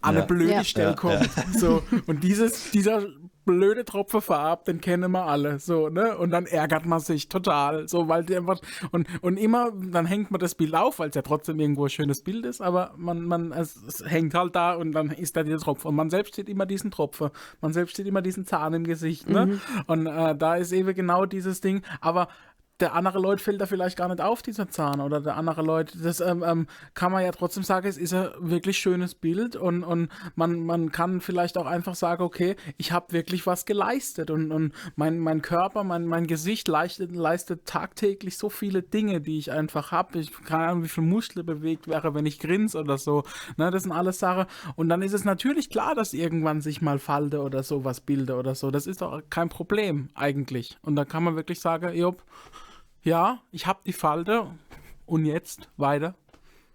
[0.00, 0.64] an eine blöde ja.
[0.64, 1.20] Stelle kommt.
[1.36, 1.44] Ja.
[1.56, 3.06] So, und dieses, dieser
[3.44, 6.18] blöde Tropfen verab, den kennen wir alle, so, ne?
[6.18, 10.30] Und dann ärgert man sich total, so, weil die einfach, und, und immer, dann hängt
[10.30, 13.22] man das Bild auf, weil es ja trotzdem irgendwo ein schönes Bild ist, aber man,
[13.22, 15.88] man, es, es hängt halt da und dann ist da dieser Tropfen.
[15.88, 17.30] Und man selbst sieht immer diesen Tropfen,
[17.62, 19.46] man selbst sieht immer diesen Zahn im Gesicht, ne?
[19.46, 19.60] Mhm.
[19.86, 22.28] Und äh, da ist eben genau dieses Ding, aber
[22.80, 25.98] der andere Leute fällt da vielleicht gar nicht auf, dieser Zahn, oder der andere Leute,
[25.98, 29.82] das ähm, ähm, kann man ja trotzdem sagen, es ist ein wirklich schönes Bild und,
[29.82, 34.52] und man, man kann vielleicht auch einfach sagen, okay, ich habe wirklich was geleistet und,
[34.52, 39.50] und mein, mein Körper, mein, mein Gesicht leistet, leistet tagtäglich so viele Dinge, die ich
[39.50, 40.18] einfach habe.
[40.18, 43.24] Ich kann Ahnung, wie viel Muskel bewegt wäre, wenn ich grinse oder so.
[43.56, 44.46] Ne, das sind alles Sachen.
[44.76, 48.54] Und dann ist es natürlich klar, dass irgendwann sich mal falte oder sowas bilde oder
[48.54, 48.70] so.
[48.70, 50.78] Das ist doch kein Problem eigentlich.
[50.82, 52.22] Und da kann man wirklich sagen, Job,
[53.02, 54.46] ja, ich habe die Falte
[55.06, 56.14] und jetzt weiter.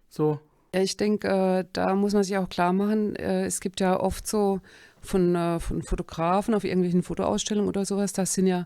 [0.09, 0.39] So.
[0.73, 3.99] Ja, ich denke, äh, da muss man sich auch klar machen, äh, es gibt ja
[3.99, 4.59] oft so
[5.03, 8.65] von, äh, von Fotografen auf irgendwelchen Fotoausstellungen oder sowas, das sind ja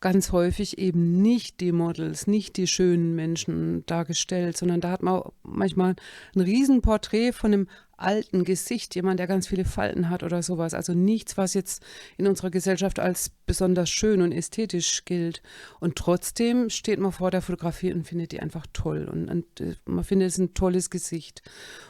[0.00, 5.22] ganz häufig eben nicht die Models, nicht die schönen Menschen dargestellt, sondern da hat man
[5.42, 5.96] manchmal
[6.34, 10.74] ein Riesenporträt von einem alten Gesicht, jemand, der ganz viele Falten hat oder sowas.
[10.74, 11.82] Also nichts, was jetzt
[12.18, 15.42] in unserer Gesellschaft als besonders schön und ästhetisch gilt.
[15.80, 19.08] Und trotzdem steht man vor der Fotografie und findet die einfach toll.
[19.10, 21.42] Und, und äh, man findet es ein tolles Gesicht.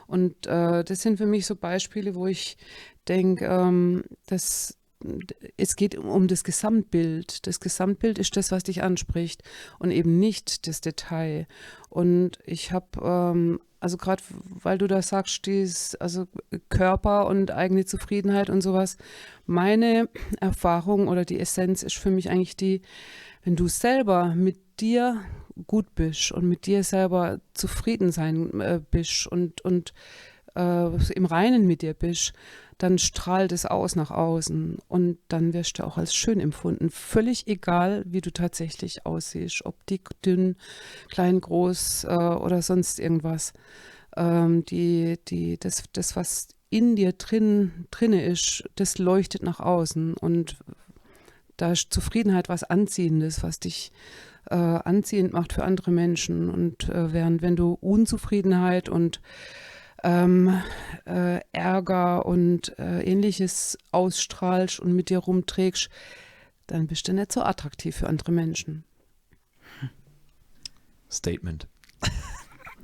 [0.07, 2.57] Und äh, das sind für mich so Beispiele, wo ich
[3.09, 4.77] denke, ähm, dass
[5.57, 7.47] es geht um das Gesamtbild.
[7.47, 9.43] Das Gesamtbild ist das, was dich anspricht
[9.79, 11.47] und eben nicht das Detail.
[11.89, 14.23] Und ich habe, ähm, also gerade
[14.63, 16.27] weil du da sagst, dies, also
[16.71, 18.97] Körper und eigene Zufriedenheit und sowas,
[19.45, 20.09] meine
[20.41, 22.83] Erfahrung oder die Essenz ist für mich eigentlich die,
[23.45, 25.23] wenn du selber mit dir
[25.67, 29.95] gut bist und mit dir selber zufrieden sein äh, bist und, und
[30.55, 32.33] äh, im Reinen mit dir bist,
[32.79, 36.91] dann strahlt es aus nach außen und dann wirst du auch als schön empfunden.
[36.91, 40.57] Völlig egal, wie du tatsächlich aussiehst, ob dick, dünn,
[41.09, 43.55] klein, groß äh, oder sonst irgendwas.
[44.17, 50.15] Ähm, die, die, das, das, was in dir drin drinne ist, das leuchtet nach außen
[50.15, 50.59] und
[51.57, 53.93] da ist Zufriedenheit was Anziehendes, was dich
[54.51, 56.51] äh, anziehend macht für andere Menschen.
[56.51, 59.21] Und äh, während wenn du Unzufriedenheit und
[60.07, 60.63] ähm,
[61.05, 65.91] äh, Ärger und äh, ähnliches ausstrahlst und mit dir rumträgst,
[66.69, 68.85] dann bist du nicht so attraktiv für andere Menschen.
[71.11, 71.67] Statement.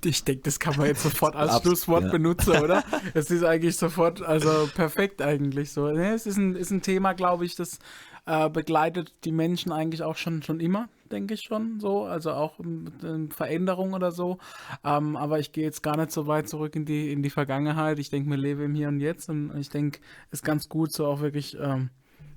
[0.05, 2.11] Ich denke, das kann man jetzt sofort als Schlusswort ja.
[2.11, 2.83] benutzen, oder?
[3.15, 5.93] Es ist eigentlich sofort, also perfekt eigentlich so.
[5.93, 7.79] Ne, es ist ein, ist ein Thema, glaube ich, das
[8.27, 12.05] äh, begleitet die Menschen eigentlich auch schon, schon immer, denke ich schon so.
[12.05, 14.39] Also auch mit, ähm, Veränderung oder so.
[14.85, 17.99] Ähm, aber ich gehe jetzt gar nicht so weit zurück in die, in die Vergangenheit.
[17.99, 21.07] Ich denke, wir leben im Hier und Jetzt und ich denke, ist ganz gut so
[21.07, 21.91] auch wirklich, ähm,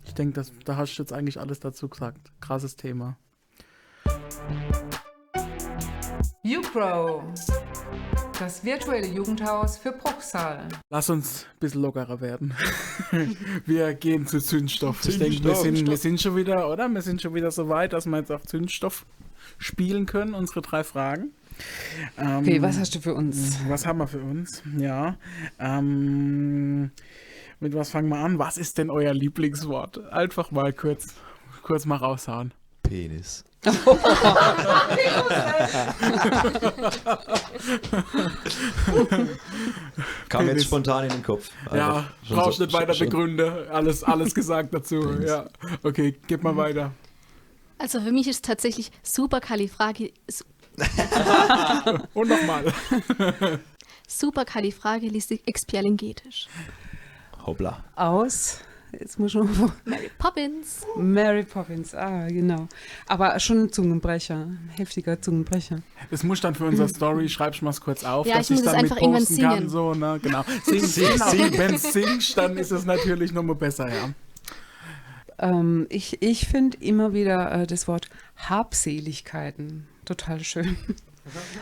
[0.04, 2.32] ich denke, da hast du jetzt eigentlich alles dazu gesagt.
[2.42, 3.18] Krasses Thema.
[6.44, 7.24] YouGrow,
[8.39, 10.67] das virtuelle Jugendhaus für Bruchsal.
[10.89, 12.54] Lass uns ein bisschen lockerer werden.
[13.65, 15.08] wir gehen zu Zündstoff.
[15.08, 15.62] Ich denke, wir Zündstoff.
[15.78, 16.88] sind, wir sind schon wieder, oder?
[16.89, 19.06] Wir sind schon wieder so weit, dass wir jetzt auch Zündstoff
[19.58, 21.32] spielen können, unsere drei Fragen.
[22.17, 23.58] Ähm, Okay, was hast du für uns?
[23.69, 24.62] was haben wir für uns?
[24.78, 25.17] Ja.
[25.60, 26.91] Ähm,
[27.60, 28.38] mit was fangen wir an?
[28.39, 30.12] Was ist denn euer Lieblingswort?
[30.12, 31.13] Einfach mal kurz,
[31.63, 32.54] kurz mal raushauen.
[32.88, 33.43] Penis.
[40.30, 41.50] Kam jetzt spontan in den Kopf.
[41.74, 43.52] ja, Einfach schon brauchst so- nicht weiter begründen.
[43.71, 45.00] Alles, alles gesagt dazu.
[45.02, 45.30] Penis.
[45.30, 45.45] ja.
[45.84, 46.91] Okay, gib mal weiter.
[47.78, 50.13] Also für mich ist tatsächlich Superkalifragi,
[52.13, 52.65] Und nochmal.
[54.08, 56.48] Superkalifragilistikexpialidocious.
[57.45, 57.84] Hoppla.
[57.95, 58.60] Aus.
[59.00, 59.46] Jetzt muss noch.
[59.86, 60.86] Mary Poppins.
[60.98, 62.68] Mary Poppins, ah, genau.
[63.08, 65.80] Aber schon ein Zungenbrecher, ein heftiger Zungenbrecher.
[66.12, 68.64] Das muss dann für unsere Story, schreibst du mal kurz auf, Ja, dass ich ich
[68.64, 69.56] muss dann es mit einfach irgendwann posten kann.
[69.58, 69.70] singen.
[69.70, 70.20] So, ne?
[70.22, 70.44] Genau.
[70.66, 71.58] Sing, sing, sing.
[71.58, 74.10] Wenn es singst, dann ist es natürlich nochmal besser, ja.
[75.38, 80.78] Ähm, ich ich finde immer wieder äh, das Wort Habseligkeiten total schön.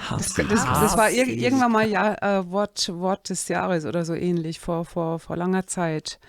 [0.10, 4.14] Das, das, das war ir irgendwann mal ja, äh, Wort, Wort des Jahres oder so
[4.14, 6.20] ähnlich, vor, vor, vor langer Zeit.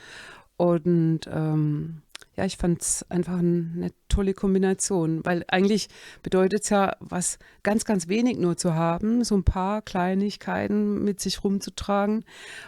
[0.56, 2.02] Und ähm,
[2.36, 5.88] ja, ich fand es einfach ein, eine tolle Kombination, weil eigentlich
[6.22, 11.20] bedeutet es ja, was ganz, ganz wenig nur zu haben, so ein paar Kleinigkeiten mit
[11.20, 12.24] sich rumzutragen.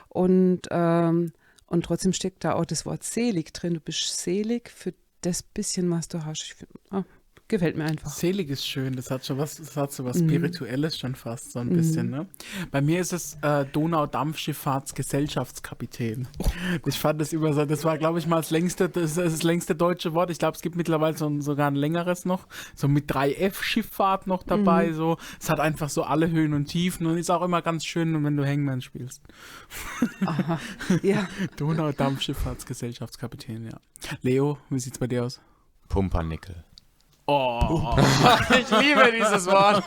[0.08, 1.32] Und, ähm,
[1.66, 3.74] und trotzdem steckt da auch das Wort selig drin.
[3.74, 6.42] Du bist selig für das bisschen, was du hast.
[6.42, 7.04] Ich find, ah,
[7.48, 8.10] gefällt mir einfach.
[8.10, 10.28] Selig ist schön, das hat schon was, das hat so was Mhm.
[10.28, 12.26] Spirituelles schon fast, so ein bisschen, ne?
[12.70, 16.28] Bei mir ist es äh, Donaudampfschifffahrtsgesellschaftskapitän.
[16.86, 19.42] Ich fand das immer so, das war, glaube ich, mal das längste, das, ist das
[19.42, 20.30] längste deutsche Wort.
[20.30, 24.92] Ich glaube, es gibt mittlerweile so, sogar ein längeres noch, so mit 3F-Schifffahrt noch dabei,
[24.92, 25.16] so.
[25.40, 28.36] Es hat einfach so alle Höhen und Tiefen und ist auch immer ganz schön, wenn
[28.36, 29.22] du Hangman spielst.
[30.24, 30.60] Aha.
[31.02, 33.78] Ja, Donaudampfschifffahrtsgesellschaftskapitän, ja.
[34.22, 35.40] Leo, wie sieht's bei dir aus?
[35.88, 36.64] Pumpernickel.
[37.28, 37.96] Oh,
[38.50, 39.82] ich liebe dieses Wort.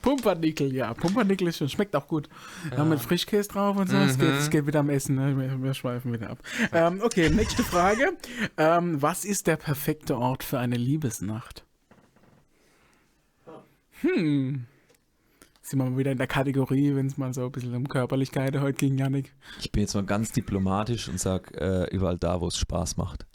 [0.00, 0.94] Pumpernickel, ja.
[0.94, 2.30] Pumpernickel ist schon, schmeckt auch gut.
[2.74, 2.82] Ja.
[2.82, 3.96] mit Frischkäse drauf und so.
[3.98, 5.36] Es, geht, es geht wieder am Essen, ne?
[5.36, 6.38] wir, wir schweifen wieder ab.
[6.72, 8.16] Ähm, okay, nächste Frage.
[8.56, 11.62] Ähm, was ist der perfekte Ort für eine Liebesnacht?
[14.00, 14.64] Hm.
[15.60, 18.58] Sind wir mal wieder in der Kategorie, wenn es mal so ein bisschen um Körperlichkeit
[18.60, 19.34] heute ging, Janik.
[19.60, 23.26] Ich bin jetzt mal ganz diplomatisch und sag äh, überall da, wo es Spaß macht.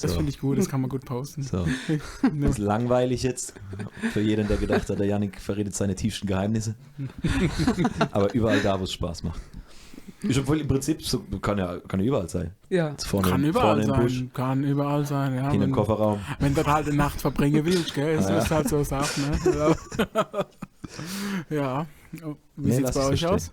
[0.00, 0.16] Das So.
[0.16, 1.42] finde ich gut, das kann man gut posten.
[1.44, 1.66] So.
[2.40, 3.54] Das ist langweilig jetzt
[4.12, 6.74] für jeden, der gedacht hat, der Janik verredet seine tiefsten Geheimnisse.
[8.10, 9.40] Aber überall da, wo es Spaß macht.
[10.22, 12.52] Ist obwohl im Prinzip so, kann ja, kann ja überall sein.
[12.70, 12.94] ja.
[13.06, 15.50] Vorne, Kann überall Busch, sein, kann überall sein, ja.
[15.50, 16.18] im wenn- Kofferraum.
[16.38, 18.16] Wenn du halt eine Nacht verbringen willst, gell?
[18.16, 18.38] Das Ah, ja.
[18.38, 19.76] ist halt so Sache, ne?
[21.50, 21.86] Ja.
[22.12, 23.52] Wie Nee, sieht's bei euch so aus?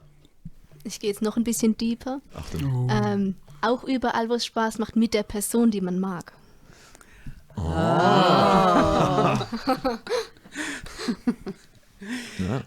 [0.84, 2.22] Ich gehe jetzt noch ein bisschen deeper.
[2.34, 2.88] Achtung.
[2.88, 2.88] Oh.
[2.92, 6.34] Ähm, auch überall, wo es Spaß macht, mit der Person, die man mag.
[12.40, 12.64] Ja.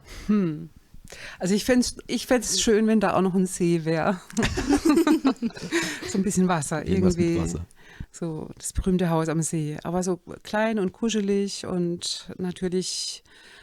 [1.39, 4.21] Also ich fände es ich fänd's schön, wenn da auch noch ein See wäre.
[6.09, 7.41] so ein bisschen Wasser Irgendwas irgendwie.
[7.41, 7.67] mit Wasser.
[8.11, 9.77] So das berühmte Haus am See.
[9.83, 13.23] Aber so klein und kuschelig und natürlich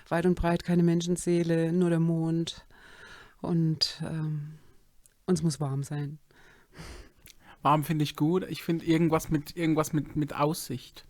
[0.09, 2.65] weit und breit keine Menschenseele, nur der Mond.
[3.41, 4.55] Und ähm,
[5.25, 6.19] uns muss warm sein.
[7.62, 8.43] Warm finde ich gut.
[8.50, 11.06] Ich finde irgendwas mit irgendwas mit, mit Aussicht.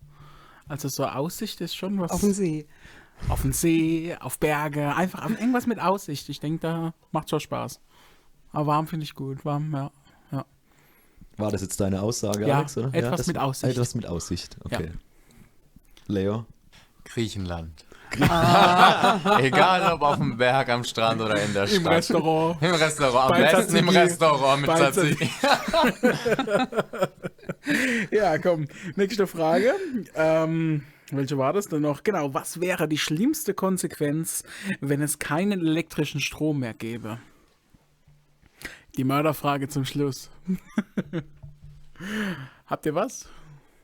[0.68, 2.12] Also so Aussicht ist schon was.
[2.12, 2.68] Auf dem See.
[3.30, 6.28] auf den See, auf Berge, einfach auf irgendwas mit Aussicht.
[6.30, 7.80] Ich denke, da macht schon Spaß.
[8.52, 9.46] Aber warm finde ich gut.
[9.46, 9.92] Warm, ja.
[11.38, 12.78] War das jetzt deine Aussage, Ja, Alex?
[12.78, 12.94] Oder?
[12.94, 13.72] etwas das- mit Aussicht.
[13.74, 14.92] Etwas mit Aussicht, okay.
[16.08, 16.46] Leo?
[17.06, 17.86] Griechenland.
[19.40, 21.80] Egal ob auf dem Berg, am Strand oder in der Stadt.
[21.80, 22.62] Im Restaurant.
[22.62, 23.32] Im Restaurant.
[23.32, 23.90] Am Bei besten im.
[23.90, 25.30] Restaurant mit Bei Tzatziki.
[28.12, 28.68] Ja, komm.
[28.96, 29.74] Nächste Frage.
[30.16, 32.04] Ähm, welche war das denn noch?
[32.04, 34.44] Genau, was wäre die schlimmste Konsequenz,
[34.80, 37.20] wenn es keinen elektrischen Strom mehr gäbe?
[38.98, 40.30] Die Mörderfrage zum Schluss.
[42.66, 43.28] Habt ihr was?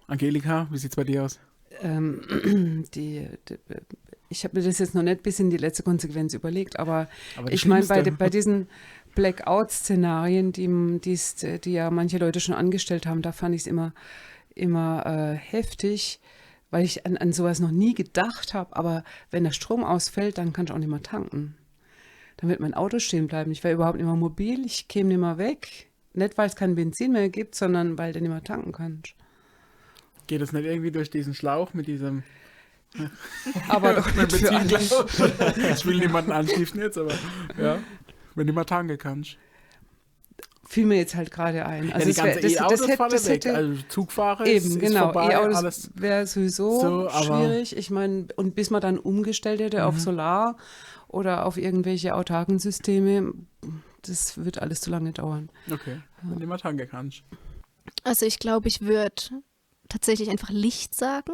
[0.07, 1.39] Angelika, wie sieht's bei dir aus?
[1.81, 3.57] Ähm, die, die,
[4.29, 7.51] ich habe mir das jetzt noch nicht bis in die letzte Konsequenz überlegt, aber, Aber
[7.51, 8.67] ich meine, bei, bei diesen
[9.15, 10.67] Blackout-Szenarien, die,
[10.99, 13.93] die's- die ja manche Leute schon angestellt haben, da fand ich es immer,
[14.55, 16.19] immer äh, heftig,
[16.69, 18.75] weil ich an, an sowas noch nie gedacht habe.
[18.75, 21.55] Aber wenn der Strom ausfällt, dann kann ich auch nicht mehr tanken.
[22.37, 23.51] Dann wird mein Auto stehen bleiben.
[23.51, 25.89] Ich wäre überhaupt nicht mehr mobil, ich käme nicht mehr weg.
[26.13, 29.13] Nicht, weil es kein Benzin mehr gibt, sondern weil du nicht mehr tanken kannst.
[30.27, 32.23] Geht es nicht irgendwie durch diesen Schlauch mit diesem
[33.69, 35.71] Aber doch nicht für alle.
[35.73, 37.13] Ich will niemanden anschließen jetzt, aber
[37.59, 37.77] ja.
[38.35, 39.37] Wenn du mal tanken kannst.
[40.69, 41.93] Fiel mir jetzt halt gerade ein.
[41.93, 43.45] Also ja, die ganze E-Autos hätte- fallen das weg.
[43.45, 45.03] hätte- Also Zugfahrer ist, Eben, ist genau.
[45.13, 45.91] vorbei, E-Autos alles.
[45.95, 47.77] wäre sowieso So, schwierig.
[47.77, 49.83] Ich meine, und bis man dann umgestellt hätte Mhm.
[49.83, 50.57] auf Solar
[51.07, 53.31] oder auf irgendwelche autarken Systeme,
[54.01, 55.49] das wird alles zu lange dauern.
[55.71, 57.23] Okay, wenn du mal tanken kannst.
[58.03, 59.15] Also ich glaube, ich würde
[59.89, 61.33] tatsächlich einfach Licht sagen.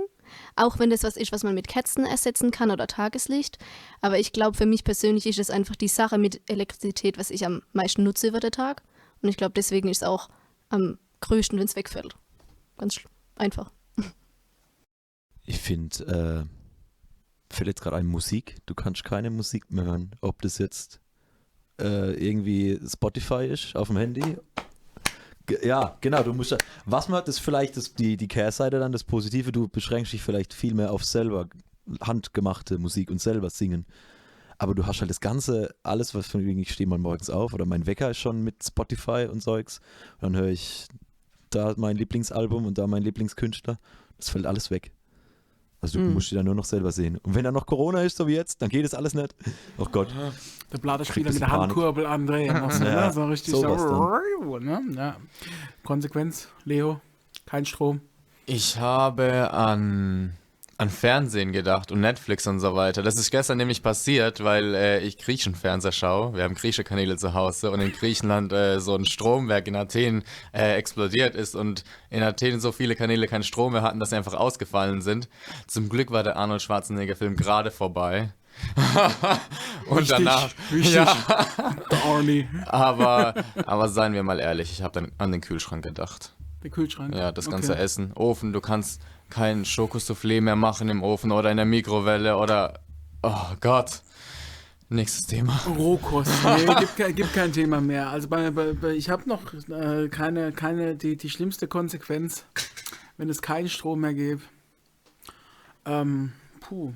[0.55, 3.57] Auch wenn das was ist, was man mit Kerzen ersetzen kann oder Tageslicht.
[4.01, 7.45] Aber ich glaube, für mich persönlich ist es einfach die Sache mit Elektrizität, was ich
[7.45, 8.83] am meisten nutze über den Tag.
[9.21, 10.29] Und ich glaube, deswegen ist es auch
[10.69, 12.15] am größten, wenn es wegfällt.
[12.77, 12.99] Ganz
[13.35, 13.71] einfach.
[15.45, 18.55] Ich finde, äh, fällt jetzt gerade ein Musik.
[18.65, 20.15] Du kannst keine Musik mehr hören.
[20.21, 21.01] Ob das jetzt
[21.81, 24.37] äh, irgendwie Spotify ist auf dem Handy.
[25.61, 29.03] Ja, genau, du musst was man, das ist vielleicht das, die, die Kehrseite dann, das
[29.03, 31.47] Positive, du beschränkst dich vielleicht viel mehr auf selber
[32.01, 33.85] handgemachte Musik und selber singen.
[34.57, 37.53] Aber du hast halt das Ganze, alles, was von wegen, ich stehe mal morgens auf
[37.53, 39.81] oder mein Wecker ist schon mit Spotify und Zeugs.
[40.21, 40.87] Und dann höre ich
[41.49, 43.79] da mein Lieblingsalbum und da mein Lieblingskünstler.
[44.17, 44.91] Das fällt alles weg.
[45.83, 46.13] Also du Mhm.
[46.13, 47.17] musst dich dann nur noch selber sehen.
[47.23, 49.35] Und wenn dann noch Corona ist, so wie jetzt, dann geht es alles nicht.
[49.77, 50.07] Oh Gott.
[50.71, 51.51] Der Blader Kriegt Spieler mit der.
[51.51, 52.03] Handkurbel.
[52.05, 53.13] Noch so, Ja, ne?
[53.13, 53.61] so richtig so.
[54.59, 54.81] Ne?
[54.95, 55.17] Ja.
[55.83, 57.01] Konsequenz, Leo,
[57.45, 57.99] kein Strom.
[58.45, 60.33] Ich habe an
[60.77, 63.03] an Fernsehen gedacht und Netflix und so weiter.
[63.03, 66.33] Das ist gestern nämlich passiert, weil äh, ich griechischen Fernseher schaue.
[66.35, 70.23] Wir haben griechische Kanäle zu Hause und in Griechenland äh, so ein Stromwerk in Athen
[70.51, 74.15] äh, explodiert ist und in Athen so viele Kanäle keinen Strom mehr hatten, dass sie
[74.15, 75.29] einfach ausgefallen sind.
[75.67, 78.33] Zum Glück war der Arnold Schwarzenegger-Film gerade vorbei.
[79.89, 80.49] und Wichtig, danach.
[80.69, 80.93] wichtig.
[80.93, 81.15] Ja,
[82.67, 83.33] aber,
[83.65, 86.33] aber seien wir mal ehrlich, ich habe dann an den Kühlschrank gedacht.
[86.63, 87.13] Der Kühlschrank.
[87.15, 87.81] Ja, das ganze Okay.
[87.81, 88.13] Essen.
[88.13, 89.01] Ofen, du kannst
[89.33, 92.79] kein Schokosoufflé mehr machen im Ofen oder in der Mikrowelle oder.
[93.23, 94.01] Oh Gott.
[94.89, 95.59] Nächstes Thema.
[95.75, 96.31] Rohkost.
[96.43, 98.09] Nee, gibt, kein- gibt kein Thema mehr.
[98.09, 102.45] Also bei, bei, bei, ich habe noch äh, keine, keine, die, die schlimmste Konsequenz,
[103.17, 104.41] wenn es keinen Strom mehr gäbe.
[105.85, 106.93] Ähm, puh,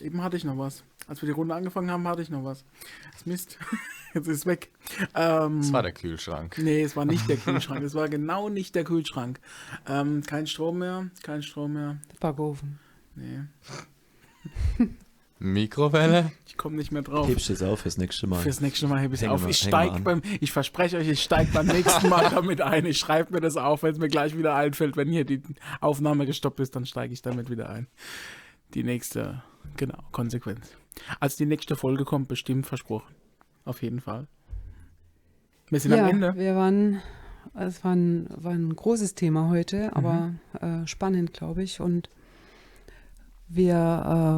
[0.00, 0.84] eben hatte ich noch was.
[1.06, 2.64] Als wir die Runde angefangen haben, hatte ich noch was.
[3.12, 3.58] Das Mist.
[4.14, 4.70] Jetzt ist es weg.
[5.14, 6.56] Ähm, Das war der Kühlschrank.
[6.58, 7.82] Nee, es war nicht der Kühlschrank.
[7.82, 9.40] es war genau nicht der Kühlschrank.
[9.88, 11.98] Ähm, kein Strom mehr, kein Strom mehr.
[12.20, 12.78] Backofen.
[13.16, 13.40] Nee,
[15.38, 16.32] Mikrowelle?
[16.46, 17.28] ich komme nicht mehr drauf.
[17.28, 18.40] Hebst du es auf fürs nächste Mal.
[18.40, 19.46] Fürs nächste Mal hebe ich es auf.
[19.48, 20.02] Ich an.
[20.04, 22.86] beim, ich verspreche euch, ich steige beim nächsten Mal damit ein.
[22.86, 24.96] Ich schreibe mir das auf, wenn es mir gleich wieder einfällt.
[24.96, 25.42] Wenn hier die
[25.80, 27.88] Aufnahme gestoppt ist, dann steige ich damit wieder ein.
[28.74, 29.42] Die nächste,
[29.76, 30.70] genau, Konsequenz.
[31.20, 33.14] Als die nächste Folge kommt, bestimmt versprochen.
[33.64, 34.26] Auf jeden Fall.
[35.70, 36.34] Wir sind ja, am Ende.
[36.36, 37.00] wir waren,
[37.54, 40.82] es war ein, war ein großes Thema heute, aber Mhm.
[40.82, 41.80] äh, spannend, glaube ich.
[41.80, 42.10] Und
[43.48, 43.74] wir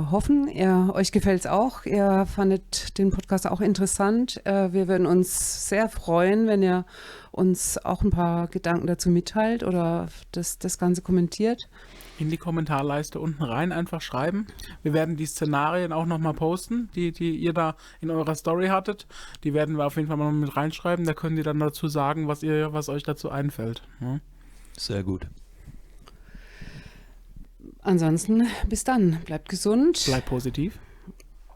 [0.08, 1.84] äh, hoffen, ihr, euch gefällt es auch.
[1.86, 4.44] Ihr fandet den Podcast auch interessant.
[4.44, 6.84] Äh, wir würden uns sehr freuen, wenn ihr
[7.30, 11.68] uns auch ein paar Gedanken dazu mitteilt oder das, das Ganze kommentiert.
[12.18, 14.46] In die Kommentarleiste unten rein einfach schreiben.
[14.82, 19.06] Wir werden die Szenarien auch nochmal posten, die, die ihr da in eurer Story hattet.
[19.44, 21.04] Die werden wir auf jeden Fall mal mit reinschreiben.
[21.04, 23.82] Da könnt ihr dann dazu sagen, was ihr, was euch dazu einfällt.
[24.00, 24.20] Ja.
[24.76, 25.26] Sehr gut.
[27.82, 29.20] Ansonsten bis dann.
[29.24, 30.04] Bleibt gesund.
[30.06, 30.78] Bleibt positiv.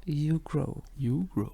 [0.04, 0.82] You grow.
[0.96, 1.50] You grow.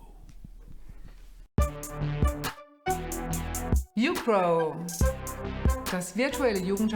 [3.98, 4.76] YouGrow,
[5.90, 6.84] das virtuelle Jugendhaus